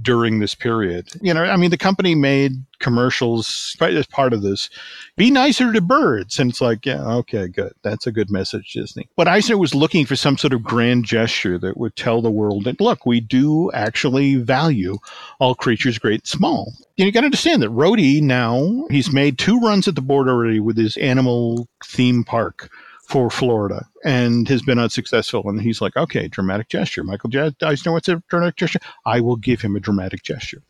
during 0.00 0.40
this 0.40 0.54
period. 0.54 1.08
You 1.22 1.32
know, 1.32 1.44
I 1.44 1.56
mean, 1.56 1.70
the 1.70 1.78
company 1.78 2.14
made 2.14 2.52
commercials 2.80 3.76
as 3.80 4.06
part 4.06 4.32
of 4.32 4.42
this. 4.42 4.68
Be 5.16 5.30
nicer 5.30 5.72
to 5.72 5.80
birds. 5.80 6.38
And 6.38 6.50
it's 6.50 6.60
like, 6.60 6.84
yeah, 6.84 7.02
okay, 7.16 7.48
good. 7.48 7.72
That's 7.82 8.06
a 8.06 8.12
good 8.12 8.30
message, 8.30 8.72
Disney. 8.72 9.08
But 9.16 9.28
Eisner 9.28 9.56
was 9.56 9.74
looking 9.74 10.04
for 10.04 10.16
some 10.16 10.36
sort 10.36 10.52
of 10.52 10.62
grand 10.62 11.04
gesture 11.04 11.58
that 11.58 11.78
would 11.78 11.96
tell 11.96 12.20
the 12.20 12.30
world 12.30 12.64
that, 12.64 12.80
look, 12.80 13.06
we 13.06 13.20
do 13.20 13.70
actually 13.72 14.36
value 14.36 14.98
all 15.40 15.54
creatures, 15.54 15.98
great 15.98 16.20
and 16.20 16.26
small. 16.26 16.74
And 16.98 17.06
you 17.06 17.12
got 17.12 17.20
to 17.20 17.26
understand 17.26 17.62
that 17.62 17.70
Rohde 17.70 18.20
now, 18.20 18.86
he's 18.90 19.12
made 19.12 19.38
two 19.38 19.58
runs 19.58 19.88
at 19.88 19.94
the 19.94 20.02
board 20.02 20.28
already 20.28 20.60
with 20.60 20.76
his 20.76 20.96
animal 20.98 21.68
theme 21.84 22.24
park 22.24 22.70
for 23.06 23.30
Florida 23.30 23.86
and 24.04 24.48
has 24.48 24.62
been 24.62 24.78
unsuccessful. 24.78 25.48
And 25.48 25.60
he's 25.60 25.80
like, 25.80 25.96
okay, 25.96 26.28
dramatic 26.28 26.68
gesture. 26.68 27.04
Michael 27.04 27.30
Eisner 27.62 27.92
what's 27.92 28.08
a 28.08 28.22
dramatic 28.28 28.56
gesture. 28.56 28.80
I 29.04 29.20
will 29.20 29.36
give 29.36 29.60
him 29.60 29.76
a 29.76 29.80
dramatic 29.80 30.22
gesture. 30.22 30.62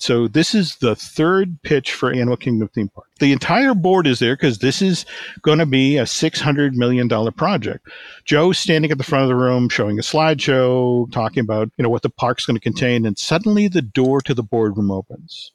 So 0.00 0.28
this 0.28 0.54
is 0.54 0.76
the 0.76 0.94
third 0.94 1.62
pitch 1.62 1.92
for 1.92 2.12
Animal 2.12 2.36
Kingdom 2.36 2.68
theme 2.68 2.88
park. 2.88 3.08
The 3.18 3.32
entire 3.32 3.74
board 3.74 4.06
is 4.06 4.20
there 4.20 4.36
because 4.36 4.58
this 4.58 4.80
is 4.80 5.04
going 5.42 5.58
to 5.58 5.66
be 5.66 5.98
a 5.98 6.04
$600 6.04 6.74
million 6.74 7.08
project. 7.32 7.88
Joe's 8.24 8.58
standing 8.58 8.92
at 8.92 8.98
the 8.98 9.04
front 9.04 9.22
of 9.22 9.28
the 9.28 9.34
room 9.34 9.68
showing 9.68 9.98
a 9.98 10.02
slideshow, 10.02 11.10
talking 11.10 11.40
about, 11.40 11.70
you 11.76 11.82
know, 11.82 11.88
what 11.88 12.02
the 12.02 12.10
park's 12.10 12.46
going 12.46 12.56
to 12.56 12.60
contain. 12.60 13.06
And 13.06 13.18
suddenly 13.18 13.66
the 13.66 13.82
door 13.82 14.20
to 14.22 14.34
the 14.34 14.44
boardroom 14.44 14.90
opens. 14.90 15.52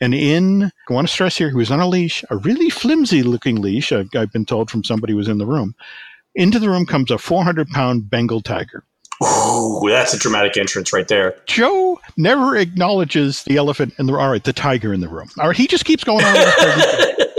And 0.00 0.14
in, 0.14 0.64
I 0.88 0.92
want 0.92 1.06
to 1.06 1.12
stress 1.12 1.36
here, 1.36 1.50
he 1.50 1.56
was 1.56 1.70
on 1.70 1.80
a 1.80 1.88
leash, 1.88 2.24
a 2.30 2.36
really 2.36 2.70
flimsy 2.70 3.22
looking 3.22 3.60
leash, 3.60 3.92
I've, 3.92 4.08
I've 4.16 4.32
been 4.32 4.46
told 4.46 4.70
from 4.70 4.82
somebody 4.82 5.12
who 5.12 5.18
was 5.18 5.28
in 5.28 5.38
the 5.38 5.46
room. 5.46 5.74
Into 6.34 6.58
the 6.58 6.70
room 6.70 6.86
comes 6.86 7.10
a 7.10 7.18
400 7.18 7.68
pound 7.68 8.08
Bengal 8.08 8.40
tiger. 8.40 8.84
Ooh, 9.22 9.82
that's 9.86 10.14
a 10.14 10.18
dramatic 10.18 10.56
entrance 10.56 10.92
right 10.92 11.06
there. 11.06 11.36
Joe 11.46 12.00
never 12.16 12.56
acknowledges 12.56 13.44
the 13.44 13.58
elephant 13.58 13.92
in 13.98 14.06
the 14.06 14.14
room. 14.14 14.22
all 14.22 14.30
right, 14.30 14.44
the 14.44 14.54
tiger 14.54 14.94
in 14.94 15.00
the 15.00 15.08
room. 15.08 15.28
All 15.38 15.48
right, 15.48 15.56
he 15.56 15.66
just 15.66 15.84
keeps 15.84 16.04
going 16.04 16.24
on. 16.24 16.36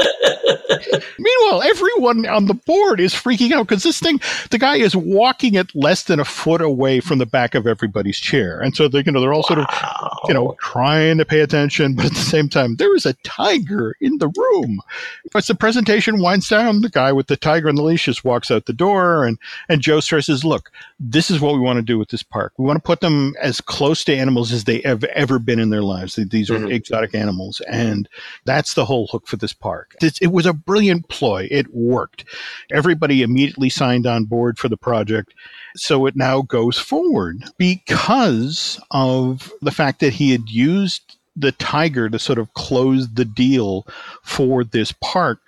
Meanwhile, 1.20 1.64
everyone 1.64 2.26
on 2.28 2.46
the 2.46 2.54
board 2.54 3.00
is 3.00 3.14
freaking 3.14 3.52
out 3.52 3.68
because 3.68 3.84
this 3.84 4.00
thing, 4.00 4.20
the 4.50 4.58
guy 4.58 4.78
is 4.78 4.96
walking 4.96 5.56
at 5.58 5.74
less 5.76 6.04
than 6.04 6.20
a 6.20 6.26
foot 6.26 6.62
away 6.62 7.00
from 7.00 7.20
the 7.20 7.26
back 7.26 7.56
of 7.56 7.68
everybody's 7.68 8.18
chair, 8.18 8.60
and 8.60 8.76
so 8.76 8.88
they, 8.88 9.04
you 9.06 9.12
know, 9.12 9.22
they're 9.22 9.34
all 9.34 9.44
sort 9.44 9.60
of, 9.60 9.66
you 10.28 10.34
know, 10.34 10.56
trying 10.60 11.18
to 11.18 11.26
pay 11.26 11.42
attention, 11.42 11.96
but 11.96 12.06
at 12.06 12.14
the 12.14 12.20
same 12.20 12.50
time, 12.50 12.76
there 12.76 12.96
is 12.96 13.06
a 13.06 13.14
tiger 13.24 13.96
in 14.02 14.18
the 14.18 14.30
room. 14.30 14.82
As 15.36 15.48
the 15.48 15.56
presentation 15.56 16.22
winds 16.22 16.50
down, 16.50 16.82
the 16.82 16.90
guy 16.90 17.12
with 17.12 17.28
the 17.28 17.38
tiger 17.38 17.70
on 17.70 17.76
the 17.76 17.84
leash 17.84 18.06
just 18.06 18.24
walks 18.24 18.52
out 18.52 18.66
the 18.66 18.74
door, 18.74 19.26
and 19.26 19.38
and 19.70 19.82
Joe 19.82 20.00
stresses, 20.00 20.44
"Look, 20.44 20.72
this 21.00 21.32
is 21.32 21.40
what 21.40 21.54
we 21.54 21.60
want 21.60 21.78
to 21.78 21.84
do 21.84 21.98
with 21.98 22.10
this 22.10 22.24
park. 22.24 22.54
We 22.58 22.66
want 22.66 22.78
to 22.78 22.84
put 22.84 23.02
them 23.02 23.34
as 23.42 23.62
close 23.62 24.04
to 24.06 24.16
animals 24.16 24.52
as 24.52 24.66
they 24.66 24.82
have 24.82 25.04
ever 25.06 25.40
been 25.40 25.60
in 25.60 25.70
their 25.70 25.82
lives. 25.82 26.16
These 26.16 26.50
are 26.50 26.58
mm-hmm. 26.58 26.72
exotic 26.72 27.16
animals, 27.16 27.62
and 27.62 28.08
that's 28.46 28.74
the 28.74 28.86
whole 28.86 29.08
hook 29.08 29.28
for 29.28 29.38
this 29.38 29.54
park. 29.54 29.96
It, 30.02 30.20
it 30.22 30.32
was 30.32 30.46
a 30.46 30.54
brilliant 30.72 31.10
ploy. 31.10 31.50
It 31.52 31.68
worked. 31.74 32.24
Everybody 32.72 33.24
immediately 33.24 33.70
signed 33.70 34.08
on 34.08 34.24
board 34.24 34.58
for 34.58 34.70
the 34.70 34.78
project. 34.78 35.34
So 35.76 36.06
it 36.06 36.16
now 36.16 36.44
goes 36.44 36.78
forward 36.78 37.44
because 37.58 38.80
of 38.90 39.52
the 39.62 39.72
fact 39.72 40.00
that 40.00 40.14
he 40.14 40.32
had 40.32 40.48
used 40.48 41.18
the 41.36 41.52
tiger 41.52 42.10
to 42.10 42.18
sort 42.18 42.40
of 42.40 42.54
close 42.54 43.14
the 43.14 43.26
deal 43.26 43.86
for 44.24 44.64
this 44.64 44.94
park. 45.02 45.42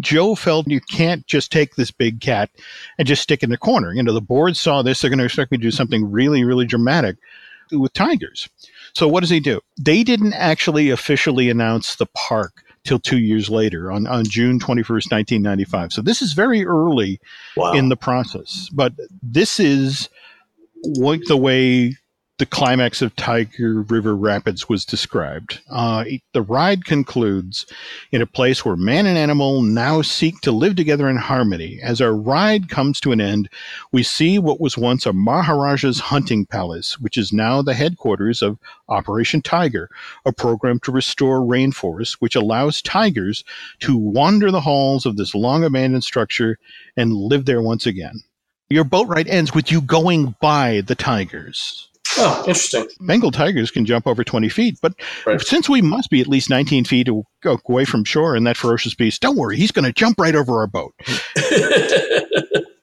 Joe 0.00 0.34
felt 0.34 0.70
you 0.70 0.80
can't 0.80 1.26
just 1.26 1.52
take 1.52 1.74
this 1.74 1.90
big 1.90 2.22
cat 2.22 2.48
and 2.96 3.06
just 3.06 3.22
stick 3.22 3.42
in 3.42 3.50
the 3.50 3.58
corner. 3.58 3.92
You 3.92 4.02
know, 4.02 4.14
the 4.14 4.22
board 4.22 4.56
saw 4.56 4.80
this, 4.80 5.02
they're 5.02 5.10
going 5.10 5.18
to 5.18 5.26
expect 5.26 5.52
me 5.52 5.58
to 5.58 5.62
do 5.62 5.70
something 5.70 6.10
really, 6.10 6.44
really 6.44 6.64
dramatic 6.64 7.18
with 7.72 7.92
tigers. 7.92 8.48
So 8.94 9.06
what 9.06 9.20
does 9.20 9.28
he 9.28 9.38
do? 9.38 9.60
They 9.78 10.02
didn't 10.02 10.32
actually 10.32 10.88
officially 10.88 11.50
announce 11.50 11.96
the 11.96 12.06
park 12.06 12.64
till 12.84 12.98
two 12.98 13.18
years 13.18 13.48
later 13.48 13.90
on, 13.90 14.06
on 14.06 14.24
June 14.24 14.58
21st, 14.58 15.10
1995. 15.10 15.92
So 15.92 16.02
this 16.02 16.22
is 16.22 16.32
very 16.32 16.66
early 16.66 17.20
wow. 17.56 17.72
in 17.72 17.88
the 17.88 17.96
process. 17.96 18.68
But 18.72 18.94
this 19.22 19.60
is 19.60 20.08
like 20.84 21.22
the 21.26 21.36
way 21.36 21.96
the 22.38 22.46
climax 22.46 23.02
of 23.02 23.14
Tiger 23.14 23.82
River 23.82 24.16
Rapids 24.16 24.68
was 24.68 24.84
described. 24.84 25.60
Uh, 25.70 26.04
the 26.32 26.42
ride 26.42 26.84
concludes 26.84 27.66
in 28.10 28.22
a 28.22 28.26
place 28.26 28.64
where 28.64 28.74
man 28.74 29.06
and 29.06 29.18
animal 29.18 29.62
now 29.62 30.02
seek 30.02 30.40
to 30.40 30.50
live 30.50 30.74
together 30.74 31.08
in 31.08 31.18
harmony. 31.18 31.78
As 31.82 32.00
our 32.00 32.14
ride 32.14 32.68
comes 32.68 33.00
to 33.00 33.12
an 33.12 33.20
end, 33.20 33.48
we 33.92 34.02
see 34.02 34.38
what 34.38 34.60
was 34.60 34.78
once 34.78 35.04
a 35.04 35.12
Maharaja's 35.12 36.00
hunting 36.00 36.46
palace, 36.46 36.98
which 36.98 37.18
is 37.18 37.32
now 37.32 37.60
the 37.60 37.74
headquarters 37.74 38.40
of 38.42 38.58
Operation 38.88 39.42
Tiger, 39.42 39.90
a 40.24 40.32
program 40.32 40.80
to 40.80 40.90
restore 40.90 41.40
rainforests, 41.40 42.14
which 42.14 42.34
allows 42.34 42.82
tigers 42.82 43.44
to 43.80 43.96
wander 43.96 44.50
the 44.50 44.62
halls 44.62 45.04
of 45.04 45.16
this 45.16 45.34
long 45.34 45.64
abandoned 45.64 46.02
structure 46.02 46.58
and 46.96 47.12
live 47.12 47.44
there 47.44 47.62
once 47.62 47.86
again. 47.86 48.22
Your 48.70 48.84
boat 48.84 49.06
ride 49.06 49.28
ends 49.28 49.54
with 49.54 49.70
you 49.70 49.82
going 49.82 50.34
by 50.40 50.80
the 50.86 50.94
tigers. 50.94 51.90
Oh, 52.18 52.44
interesting. 52.46 52.88
Bengal 53.00 53.30
tigers 53.30 53.70
can 53.70 53.86
jump 53.86 54.06
over 54.06 54.22
20 54.22 54.48
feet, 54.48 54.78
but 54.82 54.94
right. 55.26 55.40
since 55.40 55.68
we 55.68 55.80
must 55.80 56.10
be 56.10 56.20
at 56.20 56.26
least 56.26 56.50
19 56.50 56.84
feet 56.84 57.08
away 57.44 57.84
from 57.84 58.04
shore 58.04 58.36
and 58.36 58.46
that 58.46 58.56
ferocious 58.56 58.94
beast, 58.94 59.22
don't 59.22 59.36
worry, 59.36 59.56
he's 59.56 59.72
going 59.72 59.84
to 59.84 59.92
jump 59.92 60.18
right 60.20 60.34
over 60.34 60.58
our 60.58 60.66
boat. 60.66 60.94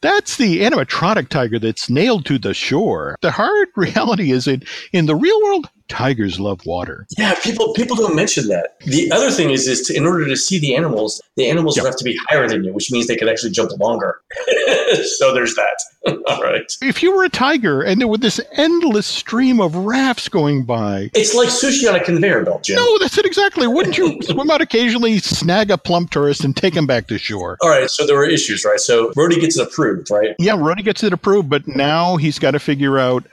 That's 0.01 0.37
the 0.37 0.61
animatronic 0.61 1.27
tiger 1.27 1.59
that's 1.59 1.89
nailed 1.89 2.25
to 2.27 2.39
the 2.39 2.53
shore. 2.53 3.17
The 3.21 3.31
hard 3.31 3.67
reality 3.75 4.31
is 4.31 4.47
in, 4.47 4.63
in 4.93 5.07
the 5.07 5.15
real 5.15 5.41
world, 5.43 5.69
tigers 5.89 6.39
love 6.39 6.65
water. 6.65 7.05
Yeah, 7.17 7.35
people 7.43 7.73
people 7.73 7.95
don't 7.95 8.15
mention 8.15 8.47
that. 8.47 8.79
The 8.85 9.11
other 9.11 9.31
thing 9.31 9.49
is 9.49 9.67
is 9.67 9.81
to, 9.87 9.95
in 9.95 10.05
order 10.05 10.25
to 10.25 10.37
see 10.37 10.59
the 10.59 10.75
animals, 10.75 11.21
the 11.35 11.49
animals 11.49 11.75
yep. 11.75 11.85
have 11.85 11.97
to 11.97 12.03
be 12.03 12.17
higher 12.29 12.47
than 12.47 12.63
you, 12.63 12.73
which 12.73 12.91
means 12.91 13.07
they 13.07 13.17
could 13.17 13.27
actually 13.27 13.51
jump 13.51 13.71
longer. 13.79 14.21
so 15.17 15.33
there's 15.33 15.55
that. 15.55 15.79
All 16.27 16.41
right. 16.41 16.71
If 16.81 17.03
you 17.03 17.13
were 17.15 17.25
a 17.25 17.29
tiger 17.29 17.81
and 17.81 17.99
there 17.99 18.07
were 18.07 18.17
this 18.17 18.39
endless 18.53 19.05
stream 19.05 19.59
of 19.59 19.75
rafts 19.75 20.29
going 20.29 20.63
by, 20.63 21.09
it's 21.13 21.35
like 21.35 21.49
sushi 21.49 21.89
on 21.89 21.95
a 21.95 22.03
conveyor 22.03 22.45
belt, 22.45 22.63
Jim. 22.63 22.77
No, 22.77 22.97
that's 22.99 23.17
it 23.17 23.25
exactly. 23.25 23.67
Wouldn't 23.67 23.97
you 23.97 24.21
swim 24.21 24.49
out 24.49 24.61
occasionally, 24.61 25.19
snag 25.19 25.71
a 25.71 25.77
plump 25.77 26.11
tourist, 26.11 26.43
and 26.45 26.55
take 26.55 26.73
him 26.73 26.87
back 26.87 27.07
to 27.07 27.17
shore? 27.17 27.57
All 27.61 27.69
right. 27.69 27.89
So 27.89 28.05
there 28.05 28.15
were 28.15 28.27
issues, 28.27 28.63
right? 28.63 28.79
So 28.79 29.11
Rohde 29.11 29.41
gets 29.41 29.57
it 29.57 29.67
approved, 29.67 30.09
right? 30.09 30.35
Yeah, 30.39 30.55
Rohde 30.55 30.83
gets 30.83 31.03
it 31.03 31.11
approved, 31.11 31.49
but 31.49 31.67
now 31.67 32.15
he's 32.15 32.39
got 32.39 32.51
to 32.51 32.59
figure 32.59 32.97
out 32.97 33.25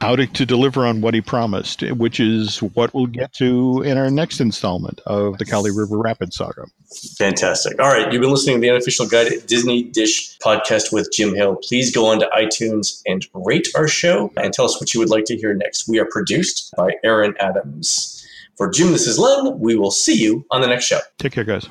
how 0.00 0.14
to, 0.16 0.26
to 0.26 0.44
deliver 0.44 0.86
on 0.86 1.00
what 1.00 1.14
he 1.14 1.20
promised, 1.20 1.82
which 1.92 2.20
is 2.20 2.62
what 2.62 2.92
we'll 2.92 3.06
get 3.06 3.32
to 3.34 3.82
in 3.82 3.96
our 3.96 4.10
next 4.10 4.40
installment 4.40 5.00
of 5.06 5.38
the 5.38 5.44
Kali 5.44 5.70
River 5.70 5.98
Rapids 5.98 6.36
saga. 6.36 6.66
Fantastic. 7.16 7.80
All 7.80 7.88
right. 7.88 8.12
You've 8.12 8.20
been 8.20 8.30
listening 8.30 8.56
to 8.56 8.60
the 8.60 8.70
unofficial 8.70 9.06
guide 9.06 9.32
Disney 9.46 9.84
Dish 9.84 10.38
podcast 10.38 10.92
with 10.92 11.10
Jim 11.12 11.34
Hill. 11.34 11.56
Please 11.62 11.94
go 11.94 12.06
on 12.06 12.20
to 12.20 12.30
iTunes 12.36 13.02
and 13.06 13.26
rate 13.34 13.68
our 13.74 13.88
show 13.88 14.30
and 14.36 14.52
tell 14.52 14.66
us 14.66 14.80
what 14.80 14.92
you 14.92 15.00
would 15.00 15.10
like 15.10 15.24
to 15.26 15.36
hear 15.36 15.54
next. 15.54 15.88
We 15.88 15.98
are 15.98 16.06
produced 16.06 16.74
by 16.76 16.92
Aaron 17.02 17.34
Adams. 17.40 18.12
For 18.56 18.70
Jim, 18.70 18.92
this 18.92 19.06
is 19.06 19.18
Len. 19.18 19.58
We 19.58 19.76
will 19.76 19.90
see 19.90 20.14
you 20.14 20.46
on 20.50 20.60
the 20.60 20.66
next 20.66 20.86
show. 20.86 21.00
Take 21.18 21.32
care, 21.32 21.44
guys. 21.44 21.66